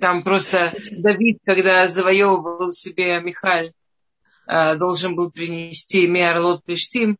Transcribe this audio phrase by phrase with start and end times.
[0.00, 3.72] Там просто Давид, когда завоевывал себе Михаль,
[4.46, 7.16] э, должен был принести Миарлот Плештим.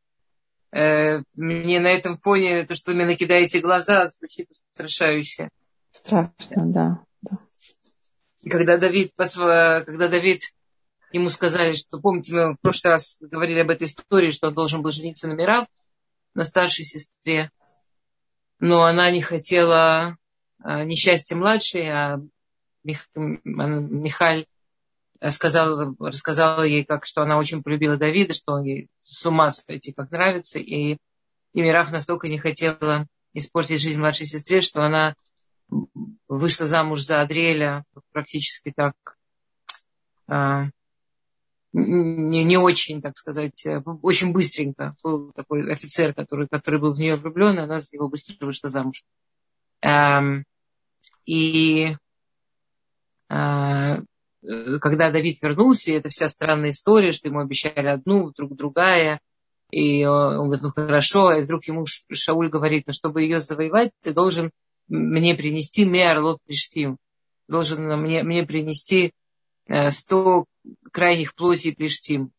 [0.73, 5.49] Э, мне на этом фоне то, что вы мне накидаете глаза, звучит устрашающе.
[5.91, 7.05] Страшно, да.
[7.23, 7.39] да.
[8.43, 10.43] И когда Давид, когда Давид
[11.13, 14.83] ему сказали, что, помните, мы в прошлый раз говорили об этой истории, что он должен
[14.83, 15.67] был жениться на Мирав,
[16.35, 17.51] на старшей сестре,
[18.59, 20.17] но она не хотела
[20.59, 22.21] а, несчастья младшей, а
[22.87, 23.09] Мих,
[23.45, 24.47] Михаль
[25.31, 29.93] сказала, рассказала ей, как, что она очень полюбила Давида, что он ей с ума сойти,
[29.93, 30.99] как нравится, и,
[31.53, 35.15] и Мираф настолько не хотела испортить жизнь младшей сестре, что она
[36.29, 38.95] вышла замуж за Адриэля практически так
[40.29, 40.67] а,
[41.73, 44.97] не, не очень, так сказать, э, очень быстренько.
[45.03, 48.71] Был такой офицер, который, который был в нее влюблен, и она за него быстро вышла
[48.71, 49.05] замуж.
[49.83, 50.45] Эм,
[51.27, 51.97] и э,
[53.29, 59.21] когда Давид вернулся, и это вся странная история, что ему обещали одну, вдруг другая,
[59.71, 64.13] и он говорит, ну хорошо, и вдруг ему Шауль говорит, ну чтобы ее завоевать, ты
[64.13, 64.51] должен
[64.89, 66.99] мне принести Меарлот Приштим,
[67.49, 69.13] должен мне, мне принести
[69.69, 70.45] Э, сто
[70.93, 72.31] крайних плоти Плештим.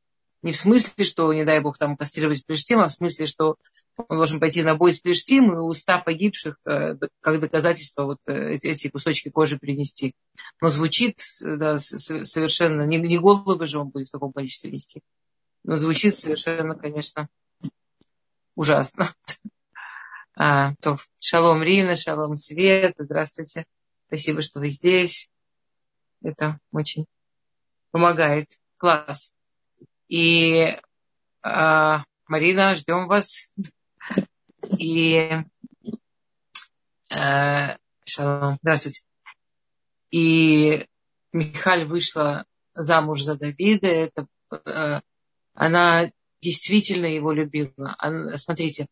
[0.43, 3.57] Не в смысле, что, не дай бог, там кастрировать Плештим, а в смысле, что
[3.97, 8.51] он должен пойти на бой с Плештим и уста погибших, э, как доказательство, вот э,
[8.51, 10.13] эти кусочки кожи принести.
[10.61, 15.01] Но звучит да, совершенно, не, не головы же он будет в таком количестве нести,
[15.63, 17.27] но звучит совершенно, конечно,
[18.55, 19.07] ужасно.
[20.39, 23.65] А, то, шалом Рина, шалом Свет, здравствуйте.
[24.05, 25.31] Спасибо, что вы здесь.
[26.21, 27.07] Это очень
[27.89, 28.47] помогает.
[28.77, 29.33] Класс.
[30.07, 30.77] И
[31.41, 33.53] а, Марина, ждем вас.
[34.77, 35.31] И
[37.11, 39.01] а, шалом, здравствуйте.
[40.11, 40.87] И
[41.33, 43.87] Михаль вышла замуж за Давида.
[43.87, 45.01] Это, а,
[45.53, 47.95] она действительно его любила.
[47.97, 48.87] Она, смотрите,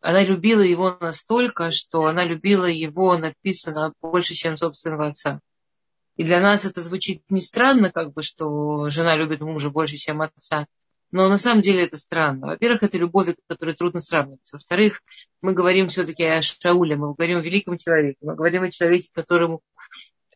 [0.00, 5.40] она любила его настолько, что она любила его, написано, больше, чем собственного отца.
[6.18, 10.20] И для нас это звучит не странно, как бы, что жена любит мужа больше, чем
[10.20, 10.66] отца.
[11.12, 12.48] Но на самом деле это странно.
[12.48, 14.52] Во-первых, это любовь, которую трудно сравнивать.
[14.52, 15.00] Во-вторых,
[15.42, 18.18] мы говорим все-таки о Шауле, мы говорим о великом человеке.
[18.20, 19.62] Мы говорим о человеке, которому,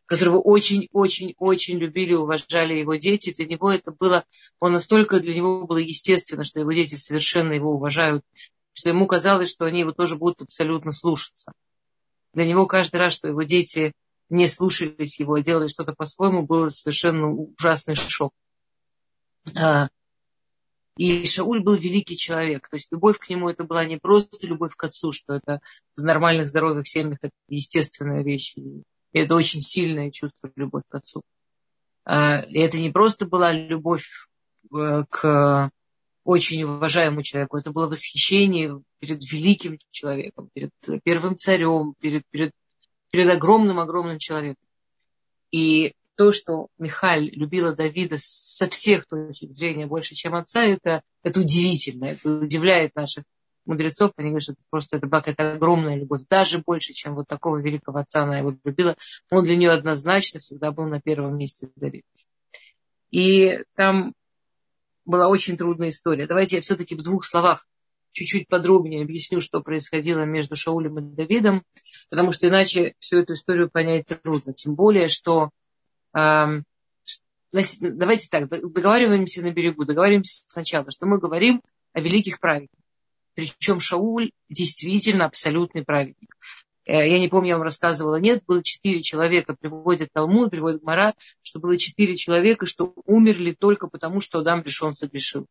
[0.06, 3.34] которого очень-очень-очень любили, уважали его дети.
[3.34, 4.24] Для него это было,
[4.60, 8.24] он настолько для него было естественно, что его дети совершенно его уважают,
[8.72, 11.52] что ему казалось, что они его тоже будут абсолютно слушаться.
[12.34, 13.92] Для него каждый раз, что его дети
[14.32, 18.32] не слушались его, делали что-то по-своему, был совершенно ужасный шок.
[19.54, 19.90] А,
[20.96, 22.66] и Шауль был великий человек.
[22.70, 25.60] То есть любовь к нему это была не просто любовь к отцу, что это
[25.96, 28.54] в нормальных здоровых семьях это естественная вещь.
[28.56, 28.82] И
[29.12, 31.20] это очень сильное чувство любовь к отцу.
[32.04, 34.08] А, и это не просто была любовь
[34.74, 35.70] э, к
[36.24, 37.58] очень уважаемому человеку.
[37.58, 40.70] Это было восхищение перед великим человеком, перед
[41.04, 42.52] первым царем, перед, перед
[43.12, 44.64] перед огромным-огромным человеком.
[45.50, 51.40] И то, что Михаль любила Давида со всех точек зрения больше, чем отца, это, это
[51.40, 53.24] удивительно, это удивляет наших
[53.66, 54.12] мудрецов.
[54.16, 57.98] Они говорят, что это просто это, это огромная любовь, даже больше, чем вот такого великого
[57.98, 58.96] отца она его любила.
[59.30, 62.04] Он для нее однозначно всегда был на первом месте Давид.
[63.10, 64.14] И там
[65.04, 66.26] была очень трудная история.
[66.26, 67.66] Давайте я все-таки в двух словах
[68.12, 71.62] чуть-чуть подробнее объясню, что происходило между Шаулем и Давидом,
[72.10, 74.52] потому что иначе всю эту историю понять трудно.
[74.52, 75.50] Тем более, что
[76.16, 76.62] э,
[77.52, 81.62] давайте так, договариваемся на берегу, договариваемся сначала, что мы говорим
[81.92, 82.78] о великих праведниках.
[83.34, 86.36] Причем Шауль действительно абсолютный праведник.
[86.84, 91.14] Э, я не помню, я вам рассказывала, нет, было четыре человека, приводит Талмуд, приводит Мара,
[91.42, 95.46] что было четыре человека, что умерли только потому, что Адам решен согрешил.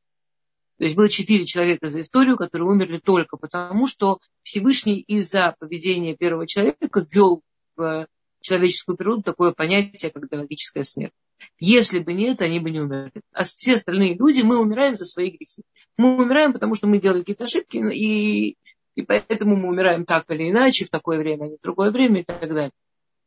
[0.81, 6.15] То есть было четыре человека за историю, которые умерли только потому, что Всевышний из-за поведения
[6.15, 7.43] первого человека ввел
[7.75, 8.07] в
[8.39, 11.13] человеческую природу такое понятие, как биологическая смерть.
[11.59, 13.11] Если бы не это, они бы не умерли.
[13.31, 15.61] А все остальные люди, мы умираем за свои грехи.
[15.97, 18.57] Мы умираем, потому что мы делали какие-то ошибки, и,
[18.95, 22.21] и поэтому мы умираем так или иначе, в такое время, а не в другое время
[22.21, 22.71] и так далее.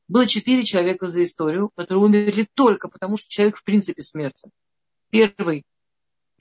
[0.09, 4.50] Было четыре человека за историю, которые умерли только потому, что человек в принципе смертен.
[5.11, 5.62] Первый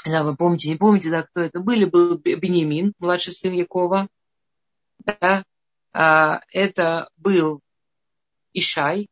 [0.05, 4.07] да, вы помните, не помните, да, кто это были, был Бенемин, младший сын Якова.
[4.99, 5.43] Да,
[5.93, 7.61] а, это был
[8.53, 9.07] Ишай,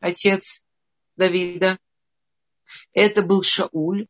[0.00, 0.62] отец
[1.16, 1.78] Давида.
[2.92, 4.06] Это был Шауль.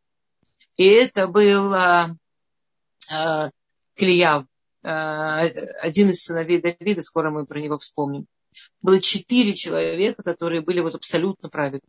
[0.76, 2.10] И это был а,
[3.10, 3.50] а,
[3.94, 4.46] Клияв,
[4.82, 8.26] а, один из сыновей Давида, скоро мы про него вспомним.
[8.82, 11.88] Было четыре человека, которые были вот абсолютно праведны.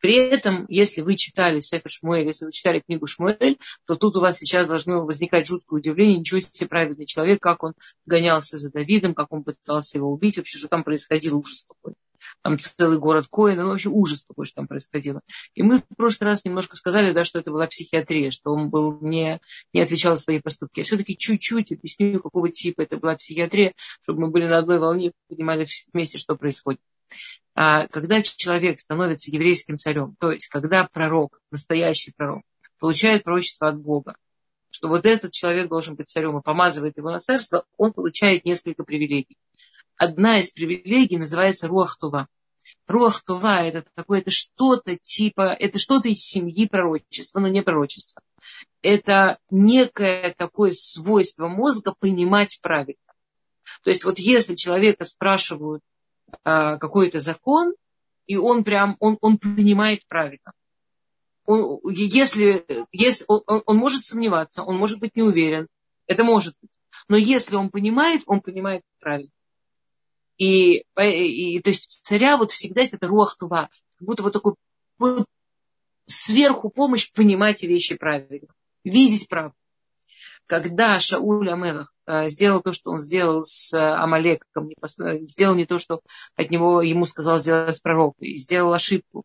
[0.00, 4.20] При этом, если вы читали Сефер Шмуэль, если вы читали книгу Шмуэль, то тут у
[4.20, 7.74] вас сейчас должно возникать жуткое удивление, ничего себе праведный человек, как он
[8.06, 11.94] гонялся за Давидом, как он пытался его убить, вообще, что там происходило, ужас какой
[12.42, 15.20] там целый город Коина, ну, вообще ужас такой, что там происходило.
[15.54, 18.98] И мы в прошлый раз немножко сказали, да, что это была психиатрия, что он был
[19.00, 19.40] не,
[19.72, 20.80] не отвечал за свои поступки.
[20.80, 25.12] Я все-таки чуть-чуть объясню, какого типа это была психиатрия, чтобы мы были на одной волне,
[25.28, 26.80] понимали вместе, что происходит.
[27.60, 32.44] А когда человек становится еврейским царем, то есть когда пророк, настоящий пророк,
[32.78, 34.16] получает пророчество от Бога,
[34.70, 38.84] что вот этот человек должен быть царем и помазывает его на царство, он получает несколько
[38.84, 39.36] привилегий
[39.98, 42.28] одна из привилегий называется руахтува.
[42.86, 48.22] Руахтува это такое, это что-то типа, это что-то из семьи пророчества, но не пророчество.
[48.80, 52.96] Это некое такое свойство мозга понимать правильно.
[53.82, 55.82] То есть вот если человека спрашивают
[56.42, 57.74] какой-то закон,
[58.26, 60.52] и он прям, он, он понимает правильно.
[61.46, 65.66] Он, если, если он, он может сомневаться, он может быть не уверен,
[66.06, 66.70] это может быть.
[67.08, 69.30] Но если он понимает, он понимает правильно.
[70.36, 74.54] И, и, то есть царя вот всегда есть это руах тува, как будто вот такой
[74.98, 75.26] вот
[76.06, 78.48] сверху помощь понимать вещи правильно,
[78.84, 79.56] видеть правду.
[80.48, 84.70] Когда Шауль Амелах э, сделал то, что он сделал с Амалеком,
[85.26, 86.00] сделал не то, что
[86.34, 89.24] от него ему сказал сделать пророк, и сделал ошибку,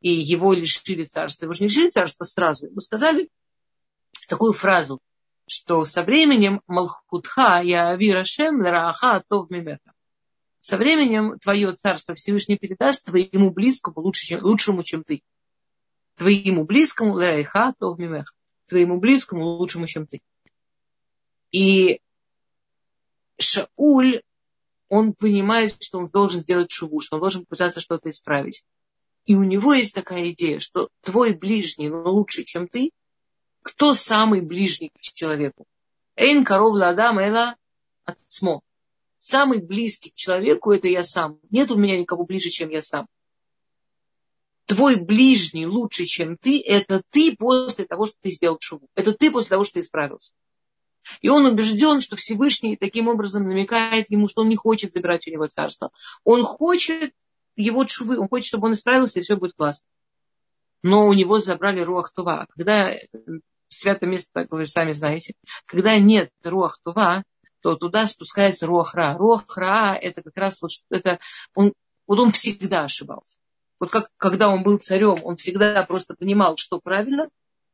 [0.00, 1.44] и его лишили царства.
[1.44, 3.28] Его же не лишили царства сразу, ему сказали
[4.28, 4.98] такую фразу,
[5.46, 9.92] что со временем Малхутха я Авирашем Ларааха Тов Мимеха
[10.66, 15.22] со временем твое царство Всевышний передаст твоему близкому лучше, чем, лучшему, чем ты.
[16.16, 18.34] Твоему близкому, лайха, то в мимех.
[18.66, 20.22] Твоему близкому лучшему, чем ты.
[21.50, 22.00] И
[23.38, 24.22] Шауль,
[24.88, 28.64] он понимает, что он должен сделать шубу, что он должен пытаться что-то исправить.
[29.24, 32.92] И у него есть такая идея, что твой ближний лучше, чем ты.
[33.62, 35.66] Кто самый ближний к человеку?
[36.14, 37.56] Эйн коров ладам эла
[38.04, 38.62] отсмо
[39.26, 41.40] самый близкий к человеку это я сам.
[41.50, 43.08] Нет у меня никого ближе, чем я сам.
[44.66, 48.88] Твой ближний лучше, чем ты, это ты после того, что ты сделал шубу.
[48.94, 50.34] Это ты после того, что ты исправился.
[51.20, 55.30] И он убежден, что Всевышний таким образом намекает ему, что он не хочет забирать у
[55.30, 55.90] него царство.
[56.24, 57.12] Он хочет
[57.56, 59.86] его чувы, он хочет, чтобы он исправился, и все будет классно.
[60.82, 62.46] Но у него забрали Руах Това.
[62.54, 62.92] Когда
[63.68, 65.34] святое место, вы сами знаете,
[65.66, 67.24] когда нет Руах Това,
[67.60, 69.16] то туда спускается Руахра.
[69.18, 71.18] Руахра это как раз вот это
[71.54, 71.72] он,
[72.06, 73.38] вот он всегда ошибался.
[73.80, 77.28] Вот как когда он был царем, он всегда просто понимал, что правильно,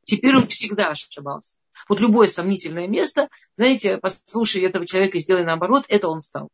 [0.04, 1.56] теперь он всегда ошибался.
[1.92, 3.28] Вот любое сомнительное место,
[3.58, 6.48] знаете, послушай этого человека и сделай наоборот, это он стал.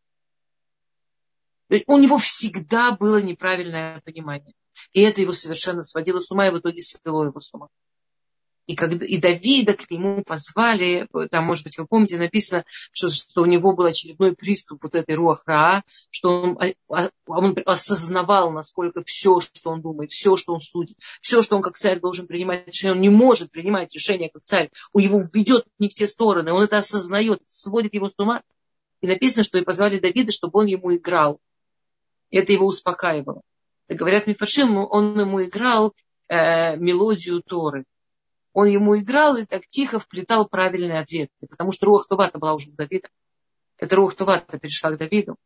[1.87, 4.53] У него всегда было неправильное понимание.
[4.93, 7.69] И это его совершенно сводило с ума, и в итоге свело его с ума.
[8.69, 13.41] И, когда, и Давида к нему позвали, там, может быть, вы помните, написано, что, что
[13.41, 19.03] у него был очередной приступ вот этой руахра, что он, а, а, он осознавал, насколько
[19.03, 22.67] все, что он думает, все, что он судит, все, что он как царь должен принимать
[22.67, 26.53] решение, он не может принимать решение как царь, у него ведет не в те стороны,
[26.53, 28.43] он это осознает, сводит его с ума.
[29.01, 31.41] И написано, что и позвали Давида, чтобы он ему играл.
[32.31, 33.41] Это его успокаивало.
[33.89, 35.95] Говорят Мифашим, он ему играл
[36.29, 37.87] э, мелодию Торы
[38.59, 42.71] он ему играл и так тихо вплетал правильные ответы, потому что Руах Тувата была уже
[42.71, 43.09] у Давида.
[43.77, 45.37] Это Руах Тувата перешла к Давиду.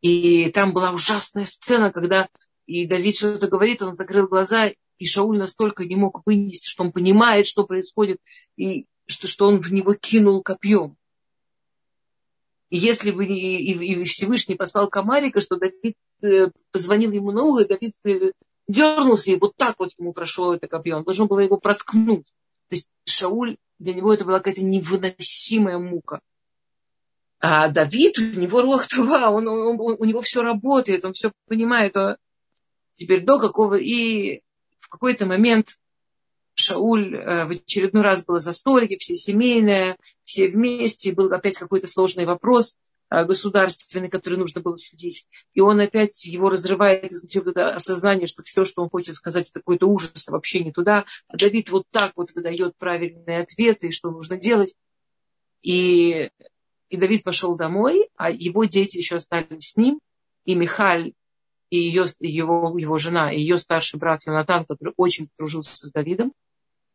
[0.00, 2.26] И там была ужасная сцена, когда
[2.64, 6.92] и Давид что-то говорит, он закрыл глаза, и Шауль настолько не мог вынести, что он
[6.92, 8.16] понимает, что происходит,
[8.56, 10.96] и что, что он в него кинул копьем.
[12.70, 17.68] И если бы и, и Всевышний послал Камарика, что Давид э, позвонил ему на ухо,
[17.68, 18.32] Давид э,
[18.70, 20.96] дернулся, и вот так вот ему прошло это копье.
[20.96, 22.32] Он должен был его проткнуть.
[22.68, 26.20] То есть Шауль, для него это была какая-то невыносимая мука.
[27.40, 31.32] А Давид, у него рух това, он, он, он, у него все работает, он все
[31.46, 31.96] понимает.
[31.96, 32.16] А
[32.96, 33.76] теперь до какого...
[33.76, 34.42] И
[34.80, 35.78] в какой-то момент
[36.54, 42.26] Шауль э, в очередной раз было застолье, все семейное, все вместе, был опять какой-то сложный
[42.26, 42.76] вопрос.
[43.10, 45.26] Государственный, который нужно было судить.
[45.52, 49.58] И он опять его разрывает изнутри это осознание, что все, что он хочет сказать, это
[49.58, 51.04] какой-то ужас, а вообще не туда.
[51.28, 54.74] А Давид вот так вот выдает правильные ответы, что нужно делать.
[55.62, 56.30] И,
[56.88, 59.98] и Давид пошел домой, а его дети еще остались с ним.
[60.44, 61.12] И Михаль,
[61.68, 66.32] и ее, его, его жена, и ее старший брат Йонатан, который очень подружился с Давидом,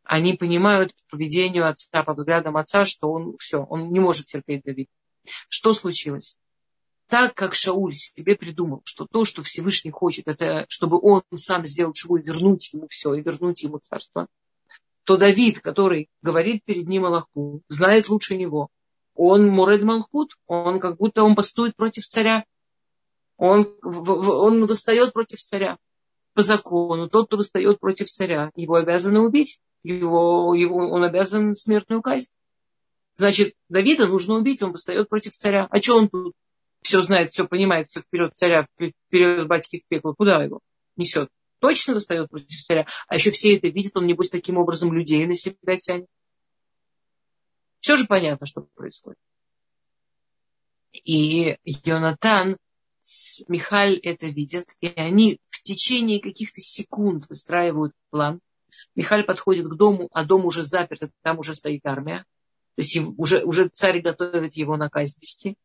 [0.02, 4.62] они понимают по поведению отца, по взглядам отца, что он все, он не может терпеть
[4.64, 4.90] Давида.
[5.48, 6.38] Что случилось?
[7.08, 11.92] так как Шауль себе придумал, что то, что Всевышний хочет, это чтобы он сам сделал
[11.92, 14.26] чего, вернуть ему все, и вернуть ему царство,
[15.04, 18.70] то Давид, который говорит перед ним Аллаху, знает лучше него,
[19.14, 22.44] он Муред Малхут, он как будто он бастует против царя,
[23.36, 25.78] он, он восстает против царя.
[26.34, 32.02] По закону, тот, кто восстает против царя, его обязаны убить, его, его, он обязан смертную
[32.02, 32.30] казнь.
[33.16, 35.66] Значит, Давида нужно убить, он восстает против царя.
[35.70, 36.34] А что он тут?
[36.82, 40.14] Все знает, все понимает, все вперед царя, вперед батьки в пекло.
[40.14, 40.60] Куда его
[40.96, 41.30] несет?
[41.58, 42.86] Точно восстает против царя.
[43.08, 46.06] А еще все это видят, он, небось, таким образом людей на себя тянет.
[47.80, 49.18] Все же понятно, что происходит.
[50.92, 52.58] И Йонатан
[53.00, 58.40] с Михаль это видят, и они в течение каких-то секунд выстраивают план.
[58.94, 62.24] Михаль подходит к дому, а дом уже заперт, там уже стоит армия.
[62.76, 65.56] То есть уже, уже царь готовит его на казнь вести.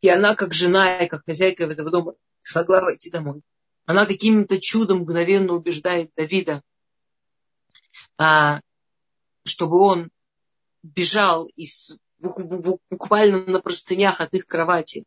[0.00, 3.42] И она, как жена и как хозяйка этого дома, смогла войти домой.
[3.84, 6.62] Она каким-то чудом мгновенно убеждает Давида,
[8.16, 8.60] а,
[9.44, 10.10] чтобы он
[10.84, 15.04] бежал из, буквально на простынях от их кровати.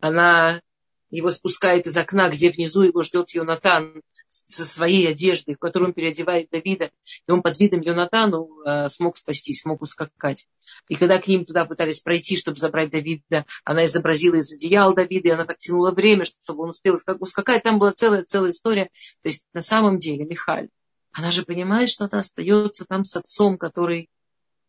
[0.00, 0.60] Она
[1.08, 5.94] его спускает из окна, где внизу его ждет Йонатан со своей одеждой, в которую он
[5.94, 6.90] переодевает Давида,
[7.26, 10.48] и он под видом Йонатану э, смог спастись, смог ускакать.
[10.88, 15.28] И когда к ним туда пытались пройти, чтобы забрать Давида, она изобразила из одеяла Давида,
[15.28, 17.62] и она так тянула время, чтобы он успел ускакать.
[17.62, 18.86] Там была целая-целая история.
[19.22, 20.68] То есть на самом деле Михаль,
[21.12, 24.08] она же понимает, что она остается там с отцом, который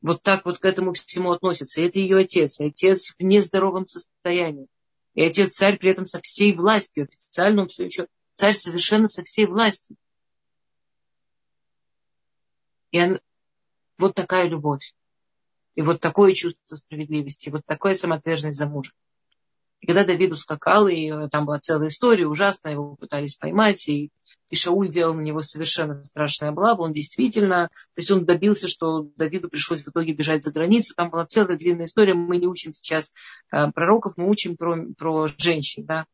[0.02, 1.80] вот так вот к этому всему относится.
[1.80, 4.68] И это ее отец, отец в нездоровом состоянии.
[5.16, 7.08] И отец царь при этом со всей властью.
[7.10, 9.96] Официально он все еще Царь совершенно со всей властью.
[12.92, 13.20] И он,
[13.98, 14.94] вот такая любовь.
[15.76, 18.92] И вот такое чувство справедливости, вот такая самоотверженность за мужа.
[19.84, 24.12] И когда Давид ускакал, и э, там была целая история ужасная, его пытались поймать, и,
[24.50, 29.10] и Шауль делал на него совершенно страшное облаву, он действительно, то есть он добился, что
[29.18, 32.74] Давиду пришлось в итоге бежать за границу, там была целая длинная история, мы не учим
[32.74, 33.14] сейчас
[33.52, 36.06] э, пророков, мы учим про, про женщин, да,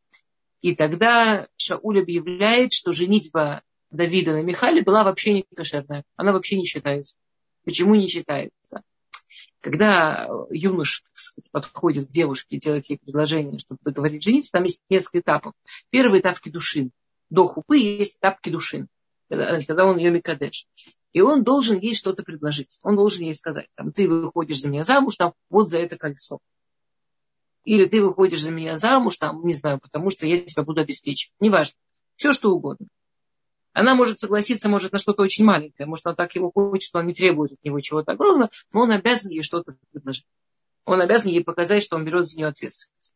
[0.60, 6.04] и тогда Шауль объявляет, что женитьба Давида на Михале была вообще не кошерная.
[6.16, 7.16] Она вообще не считается.
[7.64, 8.82] Почему не считается?
[9.60, 14.80] Когда юноша сказать, подходит к девушке и делает ей предложение, чтобы договорить жениться, там есть
[14.88, 15.52] несколько этапов.
[15.90, 16.92] Первый этап кедушин.
[17.28, 18.88] До хупы есть этап кедушин,
[19.28, 20.66] когда, он ее микадеш.
[21.12, 22.78] И он должен ей что-то предложить.
[22.82, 26.38] Он должен ей сказать, там, ты выходишь за меня замуж, там, вот за это кольцо.
[27.70, 31.32] Или ты выходишь за меня замуж, там, не знаю, потому что я тебя буду обеспечивать.
[31.38, 31.76] Неважно.
[32.16, 32.88] Все, что угодно.
[33.72, 35.86] Она может согласиться, может, на что-то очень маленькое.
[35.86, 38.90] Может, она так его хочет, что он не требует от него чего-то огромного, но он
[38.90, 40.26] обязан ей что-то предложить.
[40.84, 43.14] Он обязан ей показать, что он берет за нее ответственность.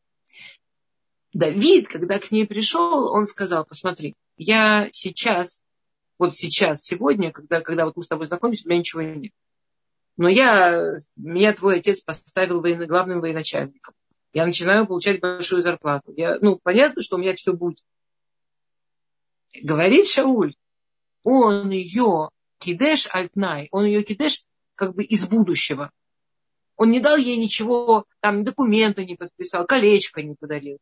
[1.33, 5.65] Давид, когда к ней пришел, он сказал, посмотри, я сейчас,
[6.17, 9.33] вот сейчас, сегодня, когда, когда вот мы с тобой знакомимся, у меня ничего нет.
[10.17, 13.95] Но я, меня твой отец поставил военно, главным военачальником
[14.35, 16.13] я начинаю получать большую зарплату.
[16.17, 17.79] Я, ну, понятно, что у меня все будет.
[19.63, 20.57] Говорит Шауль,
[21.23, 25.93] он ее кидеш альтнай, он ее кидеш как бы из будущего.
[26.77, 30.79] Он не дал ей ничего, там документы не подписал, колечко не подарил.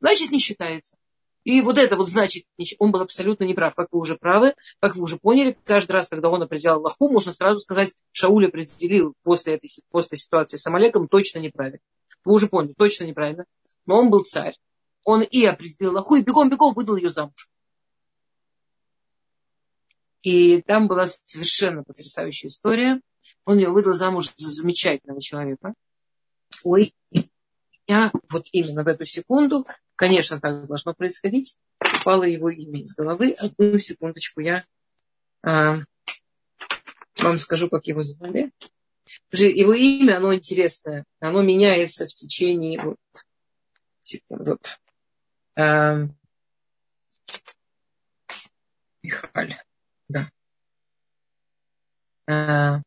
[0.00, 0.96] Значит, не считается.
[1.42, 2.44] И вот это вот значит,
[2.78, 3.74] он был абсолютно неправ.
[3.74, 7.32] Как вы уже правы, как вы уже поняли, каждый раз, когда он определял Аллаху, можно
[7.32, 11.80] сразу сказать, Шауль определил после этой после ситуации с Амалеком точно неправильно.
[12.28, 13.46] Вы уже поняли, точно неправильно.
[13.86, 14.54] Но он был царь.
[15.02, 17.48] Он и определил Лаху, и бегом-бегом выдал ее замуж.
[20.20, 23.00] И там была совершенно потрясающая история.
[23.46, 25.72] Он ее выдал замуж за замечательного человека.
[26.64, 26.92] Ой,
[27.86, 29.66] я вот именно в эту секунду,
[29.96, 33.34] конечно, так должно происходить, упало его имя из головы.
[33.38, 34.62] Одну секундочку я
[35.42, 35.78] а,
[37.20, 38.52] вам скажу, как его звали.
[39.32, 41.04] Его имя, оно интересное.
[41.20, 42.80] Оно меняется в течение...
[42.80, 42.98] Вот,
[44.28, 44.80] вот.
[45.56, 46.08] А,
[49.02, 49.54] Михаль.
[50.08, 50.30] Да.
[52.26, 52.82] А,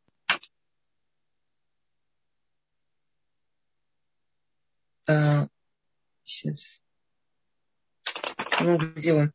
[5.08, 5.48] а,
[6.24, 6.82] сейчас.
[8.60, 9.34] Ну, где он?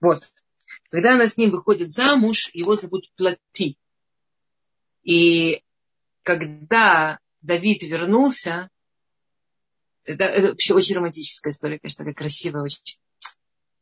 [0.00, 0.32] Вот.
[0.90, 3.76] Когда она с ним выходит замуж, его зовут Плати.
[5.02, 5.62] И
[6.22, 8.70] когда Давид вернулся,
[10.04, 12.98] это, это вообще очень романтическая история, конечно, такая красивая очень.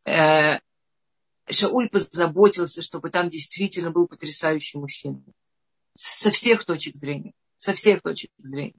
[0.05, 0.59] Э,
[1.49, 5.23] Шауль позаботился, чтобы там действительно был потрясающий мужчина.
[5.95, 7.33] Со всех точек зрения.
[7.59, 8.79] со всех точек зрения.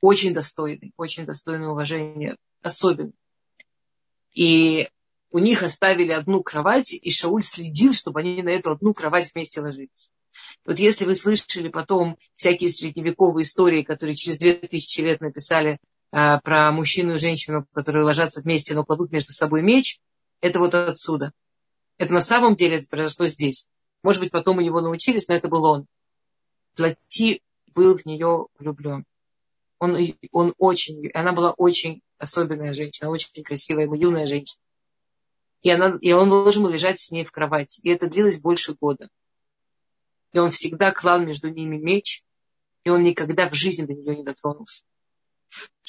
[0.00, 3.12] Очень достойный, очень достойный уважения, особенно.
[4.32, 4.88] И
[5.30, 9.60] у них оставили одну кровать, и Шауль следил, чтобы они на эту одну кровать вместе
[9.60, 10.12] ложились.
[10.64, 15.78] Вот если вы слышали потом всякие средневековые истории, которые через две тысячи лет написали
[16.12, 20.00] э, про мужчину и женщину, которые ложатся вместе, но кладут между собой меч,
[20.40, 21.32] это вот отсюда.
[21.96, 23.68] Это на самом деле это произошло здесь.
[24.02, 25.86] Может быть, потом у него научились, но это был он.
[26.74, 27.42] Плати
[27.74, 29.04] был в нее влюблен.
[29.78, 29.96] Он,
[30.32, 34.60] он очень, она была очень особенная женщина, очень красивая, юная женщина.
[35.62, 37.80] И, она, и он должен был лежать с ней в кровати.
[37.82, 39.08] И это длилось больше года.
[40.32, 42.22] И он всегда клал между ними меч,
[42.84, 44.84] и он никогда в жизни до нее не дотронулся.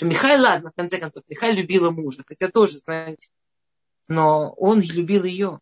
[0.02, 3.30] Михай, ладно, в конце концов, Михай любила мужа, хотя тоже, знаете,
[4.08, 5.60] но он любил ее.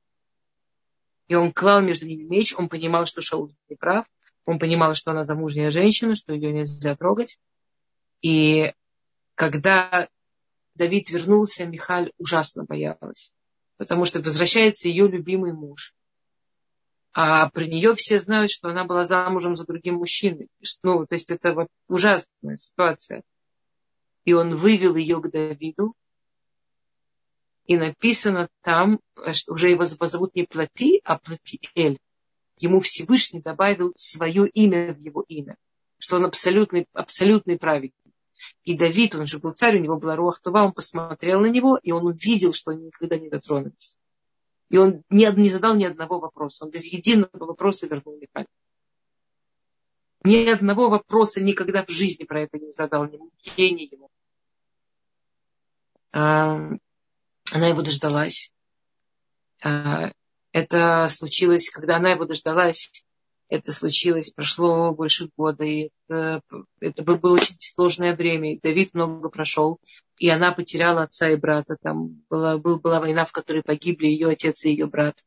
[1.28, 4.08] И он клал между ними меч, он понимал, что Шауль не прав,
[4.46, 7.38] он понимал, что она замужняя женщина, что ее нельзя трогать.
[8.22, 8.74] И
[9.36, 10.10] когда
[10.74, 13.36] Давид вернулся, Михаль ужасно боялась,
[13.80, 15.94] потому что возвращается ее любимый муж.
[17.14, 20.50] А про нее все знают, что она была замужем за другим мужчиной.
[20.84, 23.24] Ну, то есть это вот ужасная ситуация.
[24.26, 25.96] И он вывел ее к Давиду.
[27.66, 29.00] И написано там,
[29.32, 32.00] что уже его зовут не Плати, а Платиэль.
[32.58, 35.56] Ему Всевышний добавил свое имя в его имя.
[36.00, 37.99] Что он абсолютный, абсолютный праведник.
[38.64, 41.92] И Давид, он же был царь, у него была Руахтува, он посмотрел на него, и
[41.92, 43.98] он увидел, что они никогда не дотронулись.
[44.70, 46.66] И он не, не задал ни одного вопроса.
[46.66, 48.48] Он без единого вопроса вернул Михаил.
[50.24, 54.10] Ни одного вопроса никогда в жизни про это не задал, ни ни ему.
[56.12, 56.56] А,
[57.54, 58.52] она его дождалась.
[59.64, 60.12] А,
[60.52, 63.06] это случилось, когда она его дождалась,
[63.50, 66.42] это случилось, прошло больше года, и это,
[66.80, 68.54] это было очень сложное время.
[68.54, 69.80] И Давид много прошел,
[70.18, 71.76] и она потеряла отца и брата.
[71.82, 75.24] Там была, была война, в которой погибли ее отец и ее брат.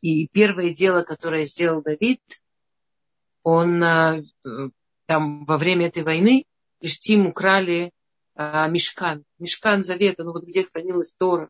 [0.00, 2.20] И первое дело, которое сделал Давид,
[3.44, 4.24] он э,
[5.06, 6.44] там во время этой войны
[6.80, 7.92] Иштим украли
[8.34, 11.48] а, Мешкан, Мешкан Завета, ну вот где хранилась Тора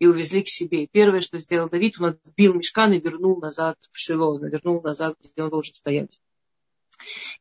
[0.00, 0.88] и увезли к себе.
[0.88, 5.42] Первое, что сделал Давид, он отбил мешкан и вернул назад в Шило, вернул назад, где
[5.42, 6.20] он должен стоять.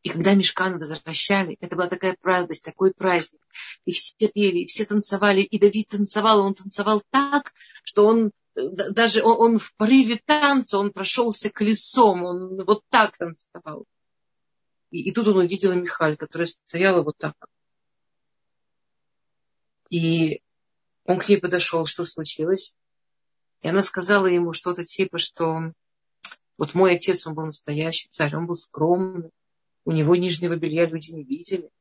[0.03, 3.41] И когда мешкан возвращали, это была такая радость, такой праздник.
[3.85, 5.41] И все пели, и все танцевали.
[5.41, 10.91] И Давид танцевал, он танцевал так, что он даже он, он в порыве танца, он
[10.91, 13.85] прошелся колесом, он вот так танцевал.
[14.91, 17.35] И, и тут он увидел Михаль, которая стояла вот так.
[19.89, 20.41] И
[21.09, 22.75] он к ней подошел, что случилось.
[23.63, 25.73] И она сказала ему что-то типа, что
[26.59, 29.31] вот мой отец, он был настоящий царь, он был скромный,
[29.85, 31.71] у него нижнего белья люди не видели.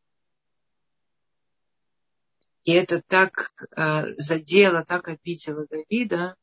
[2.64, 6.34] И это так э, задело, так обидело Давида,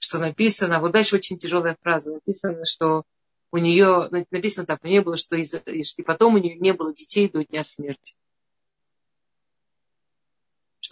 [0.00, 3.04] что написано, вот дальше очень тяжелая фраза, написано, что
[3.52, 7.28] у нее, написано так, у нее было, что и потом у нее не было детей
[7.28, 8.16] до дня смерти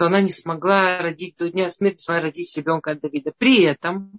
[0.01, 3.35] что она не смогла родить до дня смерти, смогла родить ребенка от Давида.
[3.37, 4.19] При этом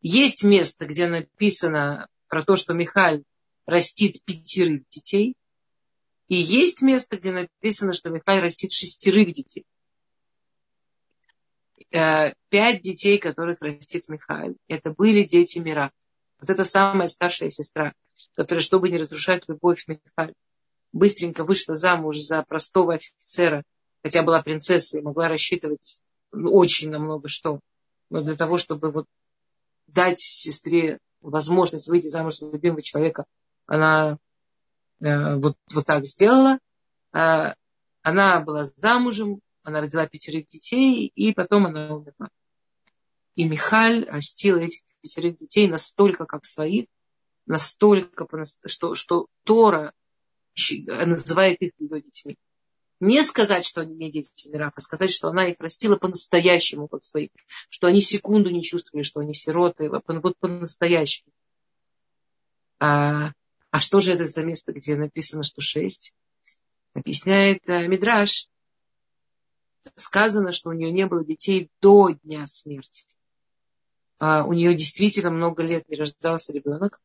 [0.00, 3.22] есть место, где написано про то, что Михаль
[3.66, 5.36] растит пятерых детей.
[6.26, 9.64] И есть место, где написано, что Михаль растит шестерых детей.
[11.92, 15.92] Э, пять детей, которых растит Михаил, это были дети мира.
[16.40, 17.94] Вот это самая старшая сестра,
[18.34, 20.34] которая, чтобы не разрушать любовь Михаила,
[20.90, 23.62] быстренько вышла замуж за простого офицера,
[24.02, 27.60] хотя была принцессой, могла рассчитывать очень на много что.
[28.08, 29.06] Но для того, чтобы вот
[29.86, 33.24] дать сестре возможность выйти замуж за любимого человека,
[33.66, 34.18] она
[35.00, 36.58] э, вот, вот так сделала.
[37.12, 37.54] Э,
[38.02, 42.30] она была замужем, она родила пятерых детей, и потом она умерла.
[43.34, 46.86] И Михаль растила этих пятерых детей настолько, как своих,
[47.46, 48.26] настолько,
[48.66, 49.92] что, что Тора
[50.88, 52.36] называет их ее детьми.
[53.00, 57.02] Не сказать, что они не дети Мираф, а сказать, что она их растила по-настоящему, как
[57.02, 57.30] своих.
[57.70, 59.90] Что они секунду не чувствовали, что они сироты.
[59.90, 61.32] Вот по-настоящему.
[62.78, 63.32] А,
[63.70, 66.14] а что же это за место, где написано, что шесть?
[66.92, 68.48] Объясняет а, Мидраш.
[69.96, 73.06] Сказано, что у нее не было детей до дня смерти.
[74.18, 77.00] А, у нее действительно много лет не рождался ребенок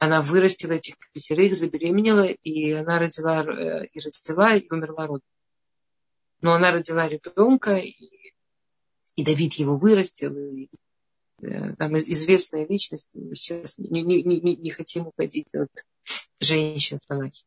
[0.00, 5.28] она вырастила этих пятерых, забеременела, и она родила, э, и родила, и умерла родом.
[6.40, 7.94] Но она родила ребенка, и,
[9.14, 10.70] и Давид его вырастил, и
[11.42, 13.10] э, там известные личности.
[13.12, 15.68] Мы сейчас не, не, не, не хотим уходить от
[16.40, 17.44] женщин в Танахе.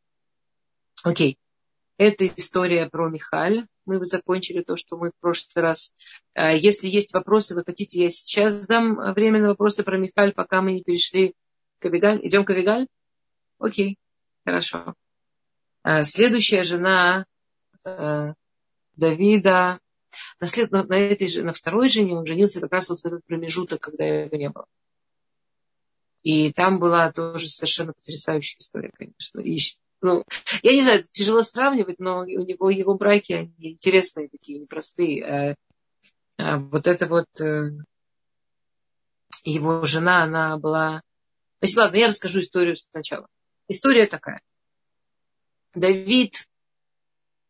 [1.03, 1.39] Окей.
[1.97, 3.65] Это история про Михаль.
[3.85, 5.91] Мы закончили то, что мы в прошлый раз.
[6.35, 10.61] А, если есть вопросы, вы хотите, я сейчас дам время на вопросы про Михаль, пока
[10.61, 11.33] мы не перешли
[11.83, 12.19] к Авигаль.
[12.25, 12.87] Идем к Авигаль?
[13.59, 13.97] Окей,
[14.45, 14.95] хорошо.
[15.83, 17.25] А, следующая жена
[17.85, 18.33] э,
[18.95, 19.79] Давида,
[20.39, 23.81] на, след, на, этой, на второй жене он женился как раз вот в этот промежуток,
[23.81, 24.65] когда его не было.
[26.23, 29.41] И там была тоже совершенно потрясающая история, конечно.
[29.41, 29.57] И,
[30.01, 30.23] ну,
[30.61, 35.25] я не знаю, тяжело сравнивать, но у него его браки, они интересные такие, непростые.
[35.25, 35.55] А,
[36.37, 37.71] а вот это вот э,
[39.43, 41.01] его жена, она была...
[41.63, 43.25] Значит, ладно, я расскажу историю сначала.
[43.69, 44.41] История такая.
[45.73, 46.45] Давид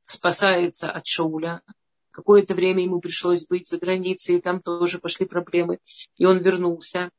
[0.04, 1.64] спасается от Шауля.
[2.12, 5.80] Какое-то время ему пришлось быть за границей, и там тоже пошли проблемы.
[6.18, 7.10] И он вернулся.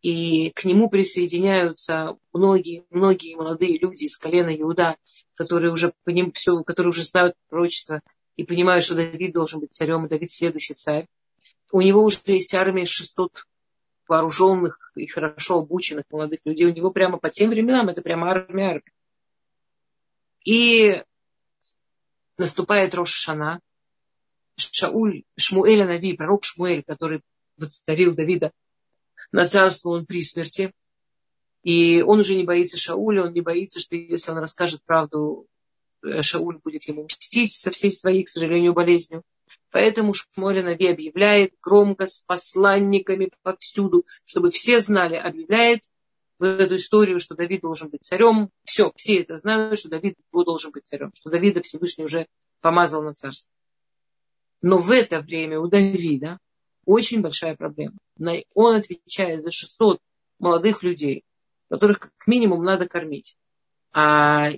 [0.00, 4.96] И к нему присоединяются многие, многие молодые люди из колена Иуда,
[5.34, 8.02] которые уже, по ним все, которые уже знают пророчество
[8.36, 11.08] и понимают, что Давид должен быть царем, и Давид следующий царь.
[11.72, 13.44] У него уже есть армия 600
[14.08, 16.66] вооруженных и хорошо обученных молодых людей.
[16.66, 18.92] У него прямо по тем временам это прямо армия армия.
[20.44, 21.02] И
[22.38, 23.60] наступает Рошашана.
[24.56, 27.22] Шауль, Шмуэль Нави, пророк Шмуэль, который
[27.56, 28.52] воцарил Давида
[29.30, 30.72] на царство, он при смерти.
[31.62, 35.46] И он уже не боится Шауля, он не боится, что если он расскажет правду,
[36.02, 39.22] э, Шауль будет ему мстить со всей своей, к сожалению, болезнью.
[39.70, 45.82] Поэтому Шмуэль Нави объявляет громко с посланниками повсюду, чтобы все знали, объявляет
[46.38, 48.50] в эту историю, что Давид должен быть царем.
[48.64, 52.26] Все, все это знают, что Давид должен быть царем, что Давида Всевышний уже
[52.60, 53.50] помазал на царство.
[54.62, 56.38] Но в это время у Давида
[56.84, 57.98] очень большая проблема.
[58.54, 60.00] Он отвечает за 600
[60.38, 61.24] молодых людей,
[61.68, 63.36] которых как минимум надо кормить.
[63.92, 64.50] А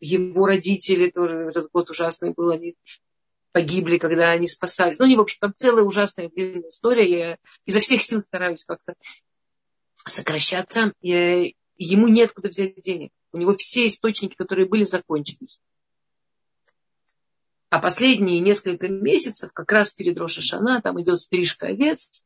[0.00, 2.76] его родители, тоже этот год ужасный был, они
[3.52, 4.98] погибли, когда они спасались.
[4.98, 7.08] Ну, не, в общем, там целая ужасная длинная история.
[7.08, 8.94] Я изо всех сил стараюсь как-то
[9.96, 10.92] сокращаться.
[11.00, 13.10] И ему нет куда взять денег.
[13.32, 15.60] У него все источники, которые были, закончились.
[17.70, 22.24] А последние несколько месяцев, как раз перед Рошашана, там идет стрижка овец,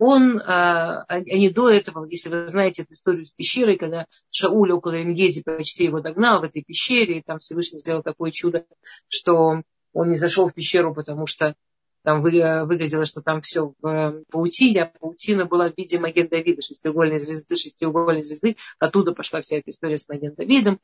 [0.00, 5.00] он, а, они до этого, если вы знаете эту историю с пещерой, когда Шауль около
[5.00, 8.64] Энгеди почти его догнал в этой пещере, и там Всевышний сделал такое чудо,
[9.08, 11.54] что он не зашел в пещеру, потому что
[12.02, 16.62] там выглядело, что там все в э, паутине, а паутина была в виде Маген Давида,
[16.62, 18.56] шестиугольной звезды, шестиугольной звезды.
[18.78, 20.80] Оттуда пошла вся эта история с Маген Давидом.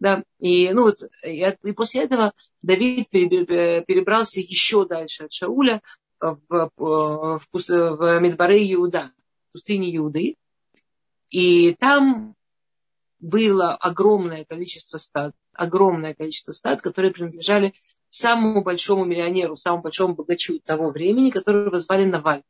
[0.00, 0.24] Да.
[0.40, 5.82] И, ну вот, и, и после этого Давид перебрался еще дальше от Шауля
[6.18, 9.12] в, в, в Медбаре Иуда,
[9.48, 10.36] в пустыне Иуды.
[11.28, 12.36] И там
[13.20, 17.74] было огромное количество стад, огромное количество стад, которые принадлежали
[18.08, 22.42] самому большому миллионеру, самому большому богачу того времени, которого звали Наваль.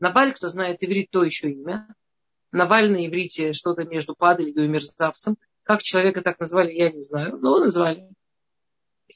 [0.00, 1.86] Наваль, кто знает иврит, то еще имя.
[2.50, 5.36] Наваль на иврите что-то между падалью и мерзавцем.
[5.62, 8.08] Как человека так назвали, я не знаю, но его назвали.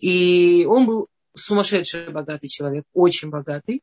[0.00, 3.82] И он был сумасшедший богатый человек, очень богатый.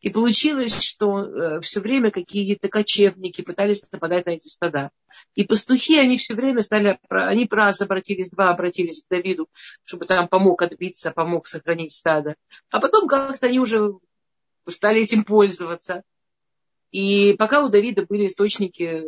[0.00, 4.90] И получилось, что э, все время какие-то кочевники пытались нападать на эти стада.
[5.34, 9.48] И пастухи, они все время стали, они раз обратились, два обратились к Давиду,
[9.84, 12.36] чтобы там помог отбиться, помог сохранить стадо.
[12.70, 13.92] А потом как-то они уже
[14.68, 16.02] стали этим пользоваться.
[16.90, 19.02] И пока у Давида были источники,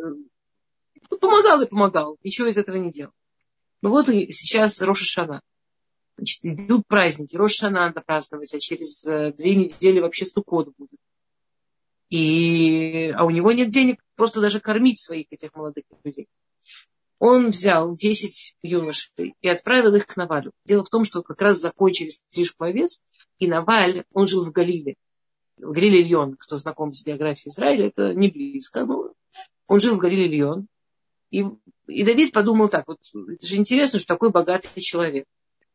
[1.11, 3.13] ну, помогал и помогал, ничего из этого не делал.
[3.83, 5.43] Но вот сейчас Роша Шана.
[6.21, 7.35] Значит, идут праздники.
[7.35, 11.01] Рошана надо праздновать, а через э, две недели вообще Суккот будет.
[12.11, 16.29] И, а у него нет денег просто даже кормить своих этих молодых людей.
[17.19, 20.53] Он взял 10 юношей и отправил их к Навалю.
[20.67, 23.03] Дело в том, что как раз закончились стрижку овец,
[23.39, 24.97] и Наваль, он жил в Галиле.
[25.57, 28.85] В Галиле Льон, кто знаком с географией Израиля, это не близко.
[28.85, 29.15] Но
[29.67, 30.67] он жил в Галиле Льон.
[31.31, 31.47] И,
[31.87, 35.25] и Давид подумал так, вот это же интересно, что такой богатый человек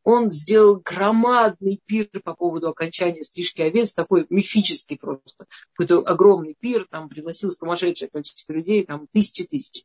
[0.05, 5.47] он сделал громадный пир по поводу окончания стрижки овец, такой мифический просто.
[5.73, 9.83] Какой-то огромный пир, там пригласил сумасшедшее количество людей, там тысячи тысяч.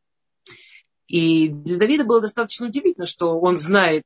[1.09, 4.05] И для Давида было достаточно удивительно, что он знает,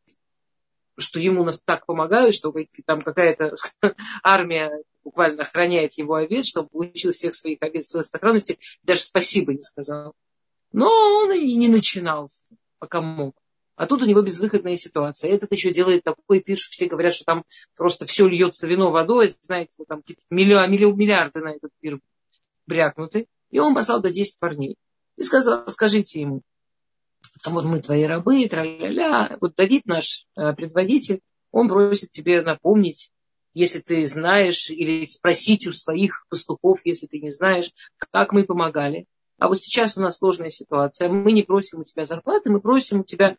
[0.96, 2.55] что ему нас так помогают, что
[2.87, 3.55] там какая-то
[4.22, 4.70] армия
[5.03, 10.14] буквально охраняет его овец, он получил всех своих овец в сохранности, даже спасибо не сказал.
[10.70, 12.31] Но он и не начинал,
[12.79, 13.35] пока мог.
[13.76, 15.32] А тут у него безвыходная ситуация.
[15.32, 17.44] Этот еще делает такой что все говорят, что там
[17.76, 21.98] просто все льется вино водой, знаете, там какие-то миллиарды, миллиарды на этот пир
[22.66, 23.26] брякнуты.
[23.50, 24.76] И он послал до 10 парней.
[25.16, 26.42] И сказал, скажите ему,
[27.44, 29.38] а вот мы твои рабы, тра-ля-ля.
[29.40, 33.10] Вот Давид наш э, предводитель, он просит тебе напомнить,
[33.54, 37.70] если ты знаешь, или спросить у своих пастухов, если ты не знаешь,
[38.10, 39.06] как мы помогали.
[39.38, 41.08] А вот сейчас у нас сложная ситуация.
[41.08, 43.37] Мы не просим у тебя зарплаты, мы просим у тебя,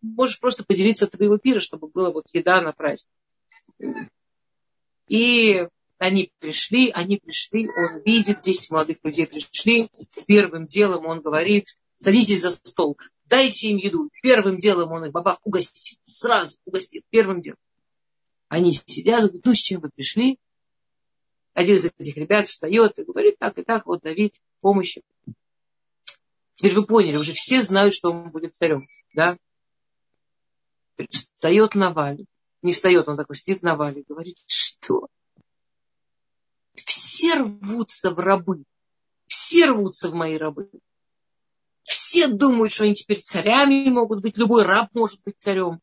[0.00, 3.10] можешь просто поделиться твоего пира, чтобы была вот еда на праздник.
[5.08, 5.66] И
[5.98, 9.88] они пришли, они пришли, он видит, 10 молодых людей пришли.
[10.26, 14.10] Первым делом он говорит, садитесь за стол, дайте им еду.
[14.22, 17.58] Первым делом он их бабах угостит, сразу угостит, первым делом.
[18.48, 20.38] Они сидят, говорят, ну с чем вы пришли?
[21.54, 25.02] Один из этих ребят встает и говорит, так и так, вот Давид, помощи.
[26.54, 29.36] Теперь вы поняли, уже все знают, что он будет царем, да?
[31.10, 32.26] Встает на вале.
[32.62, 35.08] Не встает, он такой сидит на вале и говорит, что?
[36.74, 38.64] Все рвутся в рабы.
[39.26, 40.70] Все рвутся в мои рабы.
[41.82, 44.36] Все думают, что они теперь царями могут быть.
[44.36, 45.80] Любой раб может быть царем.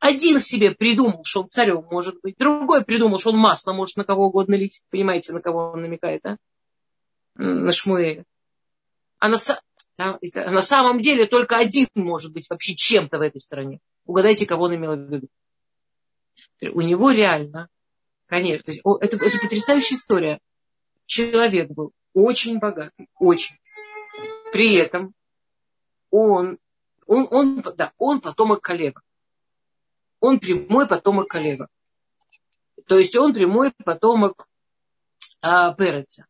[0.00, 2.36] Один себе придумал, что он царем может быть.
[2.36, 4.82] Другой придумал, что он масло может на кого угодно лить.
[4.90, 6.36] Понимаете, на кого он намекает, а?
[7.36, 8.24] На Шмуэля.
[9.18, 9.36] А на,
[9.96, 10.18] а
[10.50, 13.80] на самом деле только один может быть вообще чем-то в этой стране.
[14.06, 15.28] Угадайте, кого он имел в виду.
[16.60, 17.68] У него реально,
[18.26, 20.40] конечно, это, это потрясающая история.
[21.06, 23.56] Человек был очень богатый, очень.
[24.52, 25.14] При этом
[26.10, 26.58] он,
[27.06, 29.02] он, он, да, он потомок коллега.
[30.20, 31.68] Он прямой потомок коллега.
[32.86, 34.48] То есть он прямой потомок
[35.42, 36.26] а, Переца.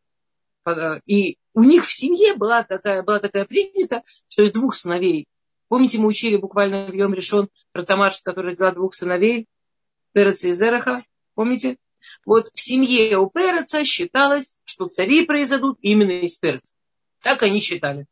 [1.05, 5.27] И у них в семье была такая, была такая принята, что из двух сыновей
[5.67, 9.47] Помните, мы учили буквально в Йом решен про Тамаш, который родила двух сыновей,
[10.13, 11.03] Переца и Зераха?
[11.33, 11.77] Помните?
[12.25, 16.73] Вот в семье у Переца считалось, что цари произойдут именно из Переца.
[17.21, 18.05] Так они считали.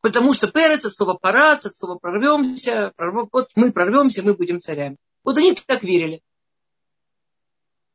[0.00, 3.28] Потому что Перец от слова парац, от слова прорвемся, прорв...
[3.32, 4.96] вот мы прорвемся, мы будем царями.
[5.24, 6.22] Вот они так верили.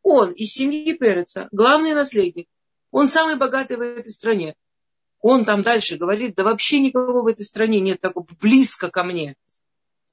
[0.02, 2.48] Он из семьи Переца, главный наследник.
[2.92, 4.56] Он самый богатый в этой стране.
[5.22, 9.36] Он там дальше говорит, да вообще никого в этой стране нет такого близко ко мне.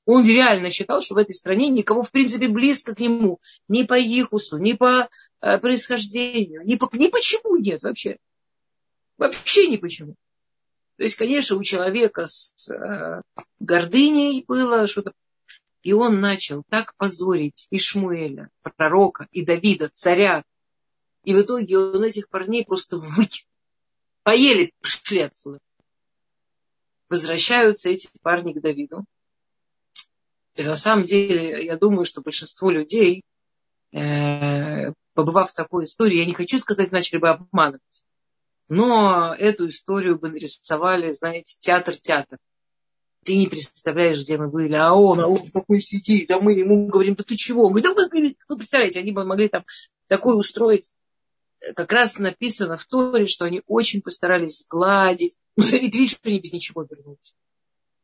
[0.04, 3.40] Он реально считал, что в этой стране никого, в принципе, близко к нему.
[3.68, 5.08] Ни по Ихусу, ни по
[5.40, 8.18] э, происхождению, ни, по, ни почему нет вообще.
[9.18, 10.14] Вообще ни почему.
[10.96, 13.22] То есть, конечно, у человека с э,
[13.58, 15.12] гордыней было что-то.
[15.82, 20.44] И он начал так позорить и Шмуэля, пророка, и Давида, царя.
[21.26, 23.50] И в итоге он этих парней просто выкинул.
[24.22, 25.58] Поели, шли отсюда.
[27.08, 29.04] Возвращаются эти парни к Давиду.
[30.54, 33.24] И на самом деле, я думаю, что большинство людей,
[33.92, 38.04] э, побывав в такой истории, я не хочу сказать, начали бы обманывать.
[38.68, 42.38] Но эту историю бы нарисовали, знаете, театр-театр.
[43.24, 44.74] Ты не представляешь, где мы были.
[44.74, 47.68] А он, а он такой сидит, а мы ему говорим, да ты чего?
[47.68, 49.64] Мы, да вы, вы представляете, они бы могли там
[50.06, 50.92] такой устроить
[51.74, 55.36] как раз написано в Торе, что они очень постарались сгладить.
[55.56, 57.34] Ну, ведь видишь, что они без ничего вернулись.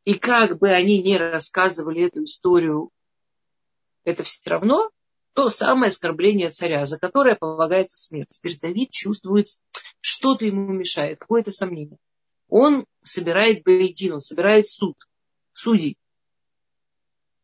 [0.05, 2.89] И как бы они ни рассказывали эту историю,
[4.03, 4.89] это все равно
[5.33, 8.29] то самое оскорбление царя, за которое полагается смерть.
[8.31, 9.47] Теперь Давид чувствует,
[10.01, 11.97] что-то ему мешает, какое-то сомнение.
[12.49, 14.95] Он собирает Бейдин, он собирает суд,
[15.53, 15.97] судей.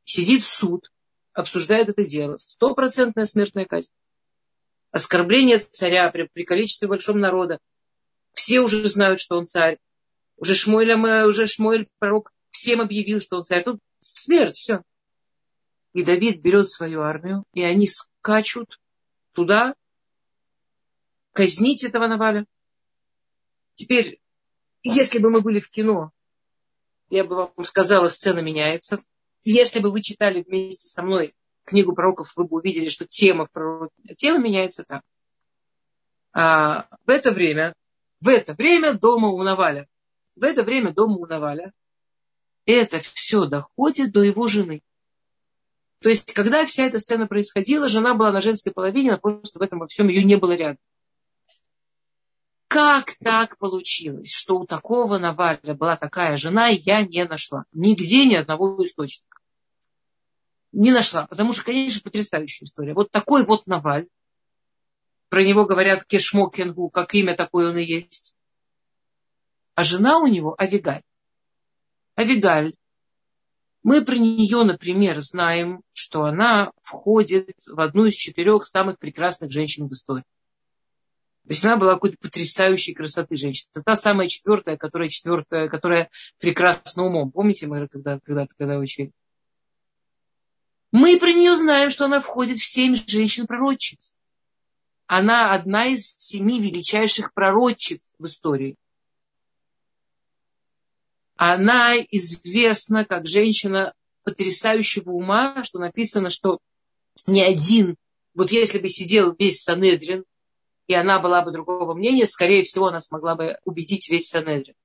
[0.03, 0.91] Сидит суд,
[1.34, 2.38] обсуждает это дело.
[2.38, 3.91] Стопроцентная смертная казнь
[4.91, 7.60] оскорбление царя при, при количестве большом народа.
[8.34, 9.78] Все уже знают, что он царь.
[10.38, 10.93] Уже Шмуэль,
[11.28, 13.63] уже Шмуэль пророк всем объявил, что он царь.
[13.63, 14.82] Тут смерть, все.
[15.93, 18.80] И Давид берет свою армию, и они скачут
[19.34, 19.73] туда,
[21.34, 22.45] казнить этого Наваля.
[23.73, 24.19] Теперь,
[24.84, 26.12] если бы мы были в кино,
[27.10, 28.99] я бы вам сказала, сцена меняется.
[29.43, 31.34] Если бы вы читали вместе со мной
[31.69, 33.47] книгу пророков, вы бы увидели, что тема
[34.17, 35.03] тема меняется так.
[36.32, 37.73] А, в это время,
[38.21, 39.88] в это время дома у Наваля,
[40.36, 41.71] в это время дома у Наваля,
[42.65, 44.82] это все доходит до его жены.
[46.01, 49.62] То есть, когда вся эта сцена происходила, жена была на женской половине, она просто в
[49.62, 50.77] этом во всем ее не было рядом.
[52.67, 57.65] Как так получилось, что у такого Наваля была такая жена, я не нашла.
[57.73, 59.38] Нигде ни одного источника
[60.71, 62.93] не нашла, потому что, конечно, потрясающая история.
[62.93, 64.08] Вот такой вот Наваль,
[65.29, 68.36] про него говорят Кешмо Кенгу, как имя такое он и есть.
[69.75, 71.03] А жена у него Авигаль.
[72.17, 72.73] Авигаль.
[73.82, 79.88] Мы про нее, например, знаем, что она входит в одну из четырех самых прекрасных женщин
[79.88, 80.25] в истории.
[81.43, 83.69] То есть она была какой-то потрясающей красоты женщина.
[83.73, 87.32] Это та самая четвертая, которая четвертая, которая прекрасна умом.
[87.32, 89.12] Помните, мы когда, когда, когда учили?
[90.91, 94.15] Мы про нее знаем, что она входит в семь женщин-пророчиц.
[95.06, 98.75] Она одна из семи величайших пророчиц в истории.
[101.36, 106.60] Она известна как женщина потрясающего ума, что написано, что
[107.28, 107.95] ни один,
[108.34, 110.25] вот если бы сидел весь Санедрин,
[110.88, 114.75] и она была бы другого мнения, скорее всего, она смогла бы убедить весь Санедрин.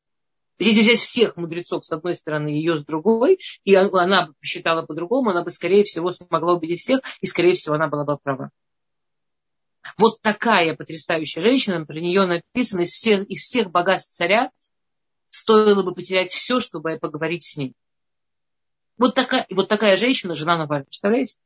[0.59, 5.31] Если взять всех мудрецов с одной стороны, ее с другой, и она бы посчитала по-другому,
[5.31, 8.51] она бы, скорее всего, смогла убедить всех, и, скорее всего, она была бы права.
[9.99, 14.51] Вот такая потрясающая женщина, про нее написано, из всех, из всех богатств царя
[15.29, 17.75] стоило бы потерять все, чтобы поговорить с ней.
[18.97, 21.37] Вот такая, вот такая женщина, жена Навального, представляете?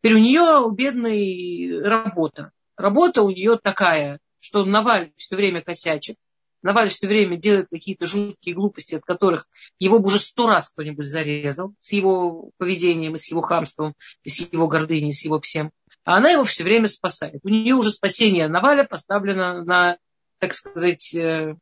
[0.00, 6.16] Теперь у нее у бедной работа работа у нее такая, что Наваль все время косячит,
[6.62, 9.46] Наваль все время делает какие-то жуткие глупости, от которых
[9.78, 14.28] его бы уже сто раз кто-нибудь зарезал с его поведением, и с его хамством, и
[14.28, 15.70] с его гордыней, и с его всем.
[16.04, 17.40] А она его все время спасает.
[17.42, 19.98] У нее уже спасение Наваля поставлено на,
[20.38, 21.56] так сказать, э,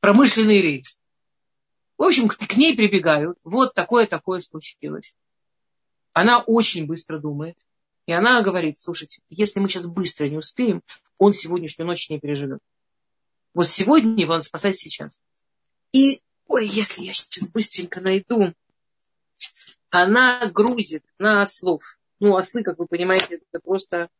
[0.00, 1.00] промышленный рейс.
[1.96, 3.38] В общем, к ней прибегают.
[3.42, 5.16] Вот такое-такое случилось.
[6.12, 7.56] Она очень быстро думает.
[8.06, 10.82] И она говорит, слушайте, если мы сейчас быстро не успеем,
[11.18, 12.60] он сегодняшнюю ночь не переживет.
[13.56, 15.22] Вот сегодня его надо спасать сейчас.
[15.90, 18.52] И, ой, если я сейчас быстренько найду,
[19.88, 21.98] она грузит на ослов.
[22.20, 24.10] Ну, ослы, как вы понимаете, это просто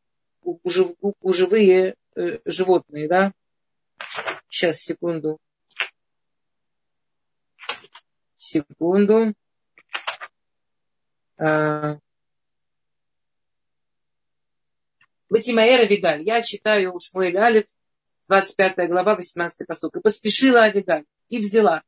[1.23, 3.31] живые э, животные, да?
[4.49, 5.37] Сейчас, секунду.
[8.37, 9.35] Секунду.
[15.29, 16.23] Батимаэра Авигаль.
[16.23, 17.67] Я читаю Шмуэль Алиф,
[18.27, 19.95] 25 глава, 18 посок.
[19.95, 21.83] И поспешила Авигаль и взяла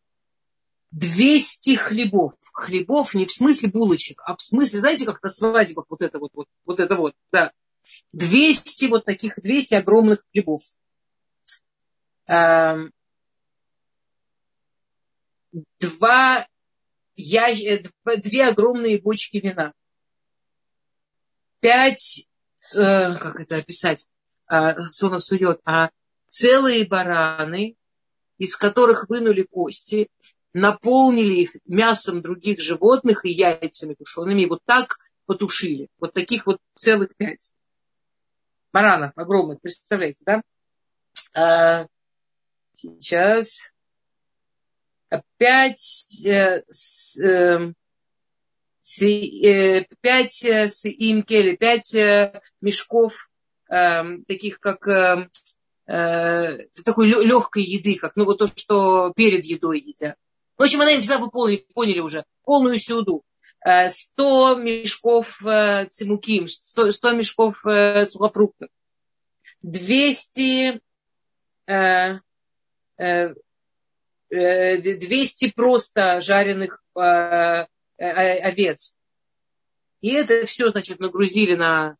[0.92, 2.34] 200 хлебов.
[2.54, 6.32] Хлебов не в смысле булочек, а в смысле, знаете, как на свадьбах вот это вот,
[6.34, 7.52] вот, вот это вот, да.
[8.14, 10.62] 200 вот таких, 200 огромных хлебов.
[12.28, 12.92] Эм,
[15.80, 16.48] два,
[17.16, 17.84] я, э,
[18.18, 19.74] две огромные бочки вина.
[21.60, 22.28] Пять
[22.76, 24.08] Э, как это описать,
[24.48, 25.90] Сона сует, а
[26.30, 27.76] целые бараны,
[28.38, 30.10] из которых вынули кости,
[30.54, 35.90] наполнили их мясом других животных и яйцами тушеными, и вот так потушили.
[36.00, 37.52] Вот таких вот целых пять.
[38.72, 40.42] Баранов огромных, представляете, да?
[41.34, 41.88] А,
[42.76, 43.72] сейчас.
[45.38, 47.74] Пять э, с, э,
[49.02, 53.30] Э, пять э, с имкели, пять э, мешков
[53.70, 54.88] эм, таких как
[55.90, 60.18] такой легкой еды, как ну вот то, что перед едой едят.
[60.58, 63.24] В общем, она всегда вы поняли, поняли уже, полную сюду.
[63.66, 65.42] 100 мешков
[65.90, 67.58] цимуким, 100, 100 мешков
[68.10, 68.70] сухофруктов,
[69.62, 70.80] 200,
[74.30, 76.84] 200 просто жареных
[77.98, 78.96] овец.
[80.02, 81.98] И это все, значит, нагрузили на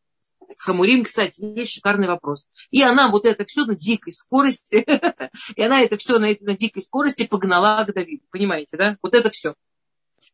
[0.58, 2.48] Хамурим, кстати, есть шикарный вопрос.
[2.72, 4.86] И она вот это все на дикой скорости,
[5.56, 8.26] и она это все на, на дикой скорости погнала к Давиду.
[8.32, 8.98] Понимаете, да?
[9.02, 9.56] Вот это все.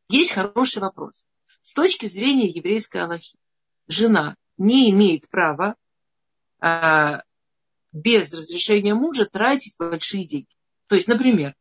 [0.10, 1.26] Есть хороший вопрос.
[1.64, 3.38] С точки зрения еврейской Аллахи,
[3.88, 5.76] жена не имеет права
[6.60, 7.24] а,
[7.92, 10.56] без разрешения мужа тратить большие деньги.
[10.88, 11.56] То есть, например,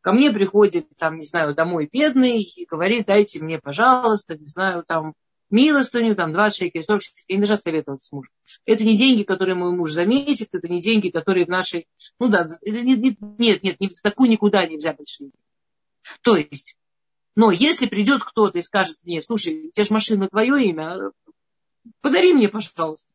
[0.00, 4.84] ко мне приходит, там, не знаю, домой бедный и говорит, дайте мне, пожалуйста, не знаю,
[4.84, 5.14] там,
[5.52, 7.24] милостыню, там, 20 шекелей, 40 шекелей.
[7.28, 8.32] Я не должна советоваться с мужем.
[8.64, 11.86] Это не деньги, которые мой муж заметит, это не деньги, которые в нашей...
[12.18, 15.30] Ну да, это не, не, нет, нет, в такую никуда нельзя большие.
[16.22, 16.76] То есть,
[17.36, 21.12] но если придет кто-то и скажет мне, слушай, у тебя же машина твое имя,
[22.00, 23.08] подари мне, пожалуйста.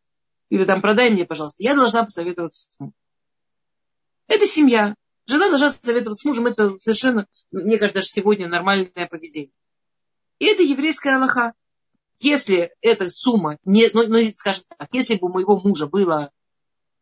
[0.50, 1.64] Или там продай мне, пожалуйста.
[1.64, 2.94] Я должна посоветоваться с мужем.
[4.28, 4.96] Это семья.
[5.26, 6.48] Жена должна советоваться с мужем.
[6.48, 9.52] Это совершенно, мне кажется, даже сегодня нормальное поведение.
[10.40, 11.54] И это еврейская Аллаха.
[12.20, 16.32] Если эта сумма, не, ну, ну, скажем так, если бы у моего мужа было,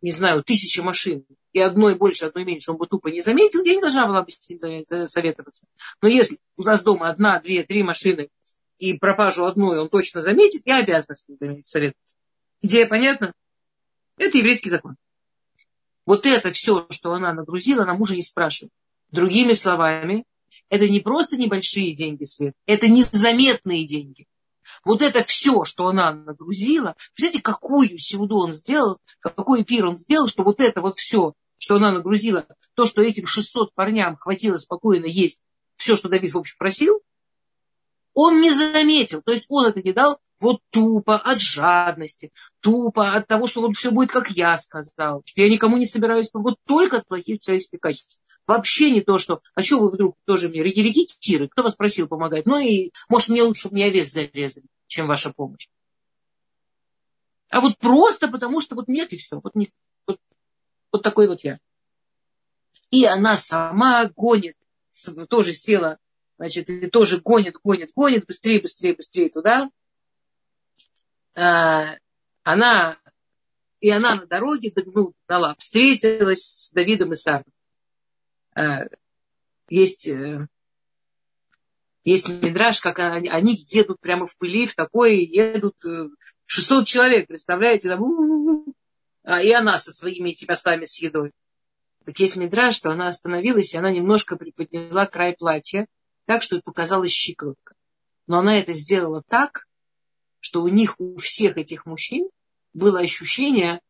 [0.01, 3.76] не знаю, тысяча машин, и одной больше, одной меньше, он бы тупо не заметил, я
[3.76, 4.59] не должна была бы с ним
[5.07, 5.66] советоваться.
[6.01, 8.30] Но если у нас дома одна, две, три машины,
[8.78, 12.16] и пропажу одной он точно заметит, я обязана с ним советоваться.
[12.61, 13.34] Идея понятна?
[14.18, 14.97] Это еврейский закон.
[16.05, 18.72] Вот это все, что она нагрузила, она мужа не спрашивает.
[19.11, 20.26] Другими словами,
[20.70, 24.28] это не просто небольшие деньги, Свет, это незаметные деньги.
[24.84, 30.28] Вот это все, что она нагрузила, представляете, какую сеуду он сделал, какой пир он сделал,
[30.28, 32.45] что вот это вот все, что она нагрузила,
[32.76, 35.41] то, что этим 600 парням хватило спокойно есть
[35.76, 37.01] все, что Давид, в общем, просил,
[38.13, 39.22] он не заметил.
[39.22, 43.76] То есть он это не дал вот тупо от жадности, тупо от того, что вот
[43.76, 47.80] все будет, как я сказал, что я никому не собираюсь, вот только от плохих человеческих
[47.80, 48.22] качеств.
[48.48, 52.46] Вообще не то, что, а что вы вдруг тоже мне рекетиры, кто вас просил помогать?
[52.46, 55.68] Ну и, может, мне лучше, чтобы мне овец зарезали, чем ваша помощь.
[57.50, 59.40] А вот просто потому, что вот нет и все.
[59.42, 59.70] Вот, не,
[60.06, 60.20] вот,
[60.92, 61.58] вот такой вот я.
[62.92, 64.56] И она сама гонит,
[65.30, 65.98] тоже села,
[66.38, 69.70] значит, и тоже гонит, гонит, гонит, быстрее, быстрее, быстрее туда.
[71.36, 71.98] А,
[72.44, 72.98] она,
[73.80, 77.46] и она на дороге ну, дала, встретилась с Давидом и Сарой.
[78.56, 78.86] А,
[79.68, 80.48] есть, э,
[82.04, 85.76] есть мидраж, как они, они едут прямо в пыли, в такое, едут
[86.46, 88.66] 600 э, человек, представляете, там,
[89.24, 91.32] а, и она со своими этими остами с едой.
[92.06, 95.88] Так есть мидраж, что она остановилась, и она немножко приподняла край платья,
[96.26, 97.74] так, что показалась щиколотка.
[98.28, 99.66] Но она это сделала так,
[100.46, 102.30] что у них, у всех этих мужчин
[102.76, 103.82] было ощущение,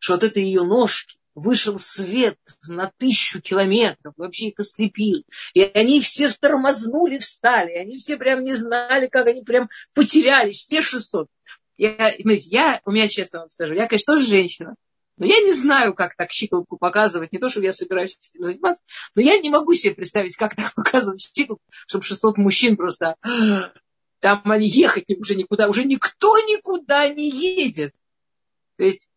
[0.00, 5.24] что от этой ее ножки вышел свет на тысячу километров, вообще их ослепил.
[5.54, 7.70] И они все тормознули, встали.
[7.74, 11.28] Они все прям не знали, как они прям потерялись, все 600.
[11.76, 14.74] Я, я, у меня честно вам скажу, я, конечно, тоже женщина,
[15.18, 17.30] но я не знаю, как так щиколотку показывать.
[17.30, 18.82] Не то, что я собираюсь этим заниматься,
[19.14, 23.14] но я не могу себе представить, как так показывать щиколотку, чтобы 600 мужчин просто...
[24.20, 27.94] Там они ехать уже никуда, уже никто никуда не едет.
[28.76, 29.08] То есть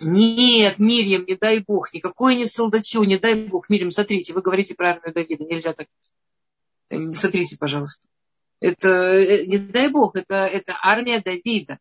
[0.00, 3.68] нет, Мирьям, не дай бог, никакой не солдатью, не дай бог.
[3.68, 5.86] Мирьям, смотрите, вы говорите армию Давида, нельзя так.
[7.14, 8.06] Смотрите, пожалуйста.
[8.60, 11.78] Это, э, не дай бог, это, это армия Давида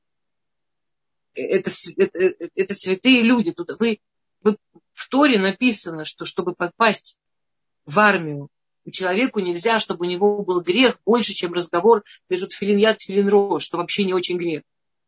[1.36, 3.52] это, это, это святые люди.
[3.52, 4.00] Тут вы,
[4.42, 4.58] вы,
[4.94, 7.18] в Торе написано, что чтобы попасть
[7.86, 8.50] в армию,
[8.92, 13.64] человеку нельзя, чтобы у него был грех больше, чем разговор между тфилин яд тфилин рош,
[13.64, 14.64] что вообще не очень грех.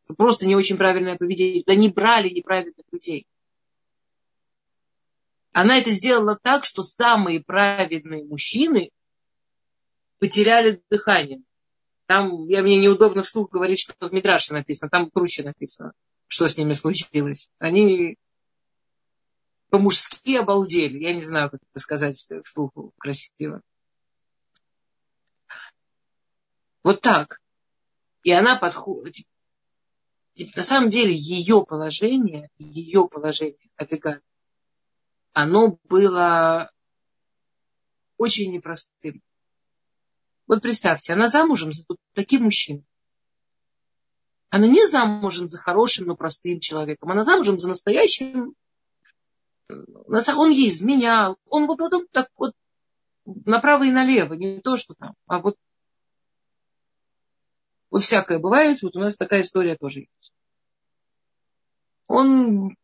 [0.05, 1.63] Это просто не очень правильное поведение.
[1.65, 3.25] Да не брали неправильных людей.
[5.51, 8.91] Она это сделала так, что самые праведные мужчины
[10.19, 11.41] потеряли дыхание.
[12.07, 15.93] Там, я, мне неудобно вслух говорить, что в Мидраше написано, там круче написано
[16.27, 17.49] что с ними случилось.
[17.59, 18.17] Они
[19.69, 20.99] по-мужски обалдели.
[20.99, 23.61] Я не знаю, как это сказать вслух красиво.
[26.83, 27.41] Вот так.
[28.23, 29.25] И она подходит.
[30.55, 34.21] На самом деле ее положение, ее положение, Авиган,
[35.33, 36.71] оно было
[38.17, 39.21] очень непростым.
[40.47, 42.85] Вот представьте, она замужем за таким мужчиной.
[44.49, 47.11] Она не замужем за хорошим, но простым человеком.
[47.11, 48.53] Она замужем за настоящим.
[49.69, 51.37] Он ей изменял.
[51.47, 52.53] Он вот потом так вот
[53.25, 54.33] направо и налево.
[54.33, 55.57] Не то, что там, а вот
[57.89, 58.81] вот всякое бывает.
[58.81, 60.33] Вот у нас такая история тоже есть.
[62.07, 62.75] Он,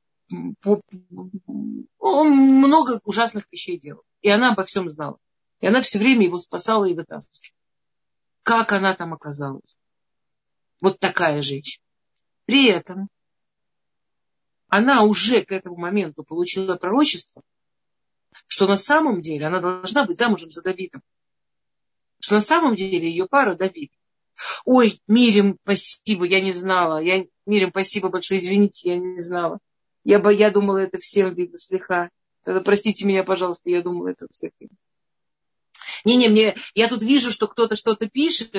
[2.00, 4.04] он много ужасных вещей делал.
[4.22, 5.18] И она обо всем знала.
[5.60, 7.56] И она все время его спасала и вытаскивала.
[8.44, 9.76] Как она там оказалась?
[10.82, 11.84] вот такая женщина.
[12.46, 13.08] При этом
[14.72, 17.44] она уже к этому моменту получила пророчество,
[18.48, 21.04] что на самом деле она должна быть замужем за Давидом.
[22.22, 23.92] Что на самом деле ее пара Давид.
[24.64, 27.00] Ой, Мирим, спасибо, я не знала.
[27.00, 29.60] Я, Мирим, спасибо большое, извините, я не знала.
[30.06, 32.10] Я, бы, я думала, это всем видно слегка.
[32.46, 34.78] Тогда простите меня, пожалуйста, я думала, это всех видно.
[36.06, 38.56] Не-не, мне, я тут вижу, что кто-то что-то пишет,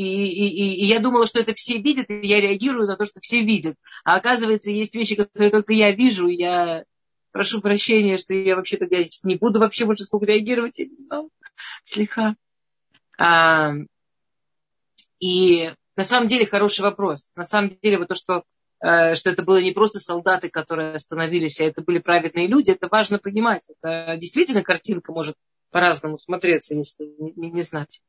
[0.00, 3.18] и, и, и я думала, что это все видят, и я реагирую на то, что
[3.20, 3.74] все видят.
[4.04, 6.84] А оказывается, есть вещи, которые только я вижу, и я
[7.32, 8.86] прошу прощения, что я вообще-то
[9.24, 11.30] не буду вообще больше столько реагировать, я не знаю,
[11.82, 12.36] слегка.
[13.18, 13.72] А,
[15.18, 17.32] и на самом деле хороший вопрос.
[17.34, 18.44] На самом деле вот то, что,
[18.80, 22.86] э, что это было не просто солдаты, которые остановились, а это были праведные люди, это
[22.88, 23.68] важно понимать.
[23.82, 25.34] Это действительно картинка может
[25.72, 28.00] по-разному смотреться, если не, не знать.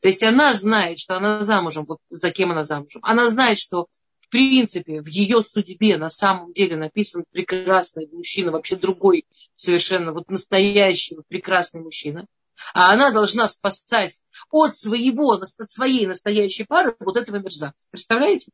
[0.00, 3.00] То есть она знает, что она замужем, вот за кем она замужем.
[3.04, 3.88] Она знает, что
[4.20, 9.26] в принципе в ее судьбе на самом деле написан прекрасный мужчина, вообще другой
[9.56, 12.26] совершенно, вот настоящий прекрасный мужчина.
[12.74, 17.86] А она должна спасать от своего, от своей настоящей пары вот этого мерзавца.
[17.90, 18.50] Представляете?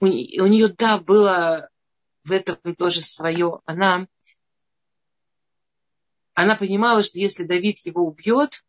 [0.00, 1.68] У, у нее, да, было
[2.24, 3.60] в этом тоже свое.
[3.64, 4.06] Она,
[6.34, 8.62] она понимала, что если Давид его убьет,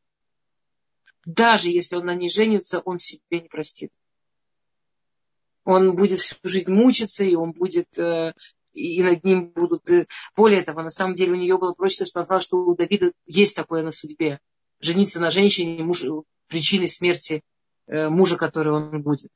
[1.33, 3.91] даже если он на ней женится, он себе не простит.
[5.63, 8.33] Он будет всю жизнь мучиться, и он будет, э,
[8.73, 9.87] и над ним будут...
[9.91, 12.75] Э, более того, на самом деле у нее было проще, что она знала, что у
[12.75, 14.39] Давида есть такое на судьбе.
[14.79, 16.03] Жениться на женщине муж,
[16.47, 17.43] причиной смерти
[17.85, 19.31] э, мужа, который он будет.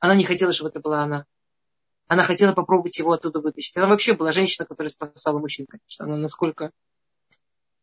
[0.00, 1.26] Она не хотела, чтобы это была она.
[2.08, 3.76] Она хотела попробовать его оттуда вытащить.
[3.76, 6.06] Она вообще была женщина, которая спасала мужчин, конечно.
[6.06, 6.72] Она насколько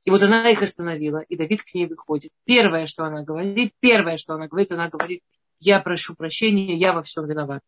[0.04, 2.32] и вот она их остановила, и Давид к ней выходит.
[2.46, 5.22] Первое, что она говорит, первое, что она говорит, она говорит,
[5.60, 7.62] я прошу прощения, я во всем виноват.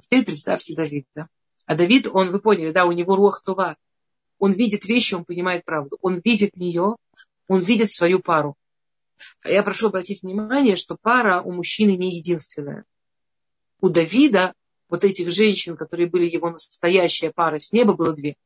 [0.00, 1.28] Теперь представьте Давида.
[1.66, 3.76] А Давид, он, вы поняли, да, у него рух това.
[4.38, 5.98] Он видит вещи, он понимает правду.
[6.00, 6.96] Он видит нее,
[7.46, 8.56] он видит свою пару.
[9.42, 12.84] А я прошу обратить внимание, что пара у мужчины не единственная.
[13.80, 14.54] У Давида
[14.88, 18.36] вот этих женщин, которые были его настоящая пара с неба, было две.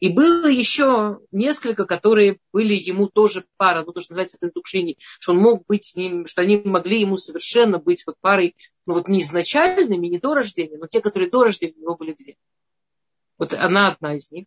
[0.00, 5.32] И было еще несколько, которые были ему тоже пара, ну, то, что называется бензукшини, что
[5.32, 8.56] он мог быть с ним, что они могли ему совершенно быть вот парой,
[8.86, 12.14] ну, вот не изначальными, не до рождения, но те, которые до рождения у него были
[12.14, 12.36] две.
[13.38, 14.46] Вот она одна из них.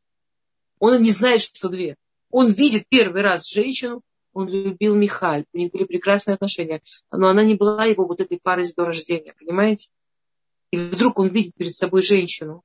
[0.79, 1.95] Он не знает, что две.
[2.31, 4.01] Он видит первый раз женщину,
[4.33, 8.39] он любил Михаль, у них были прекрасные отношения, но она не была его вот этой
[8.39, 9.89] парой с до рождения, понимаете?
[10.71, 12.63] И вдруг он видит перед собой женщину,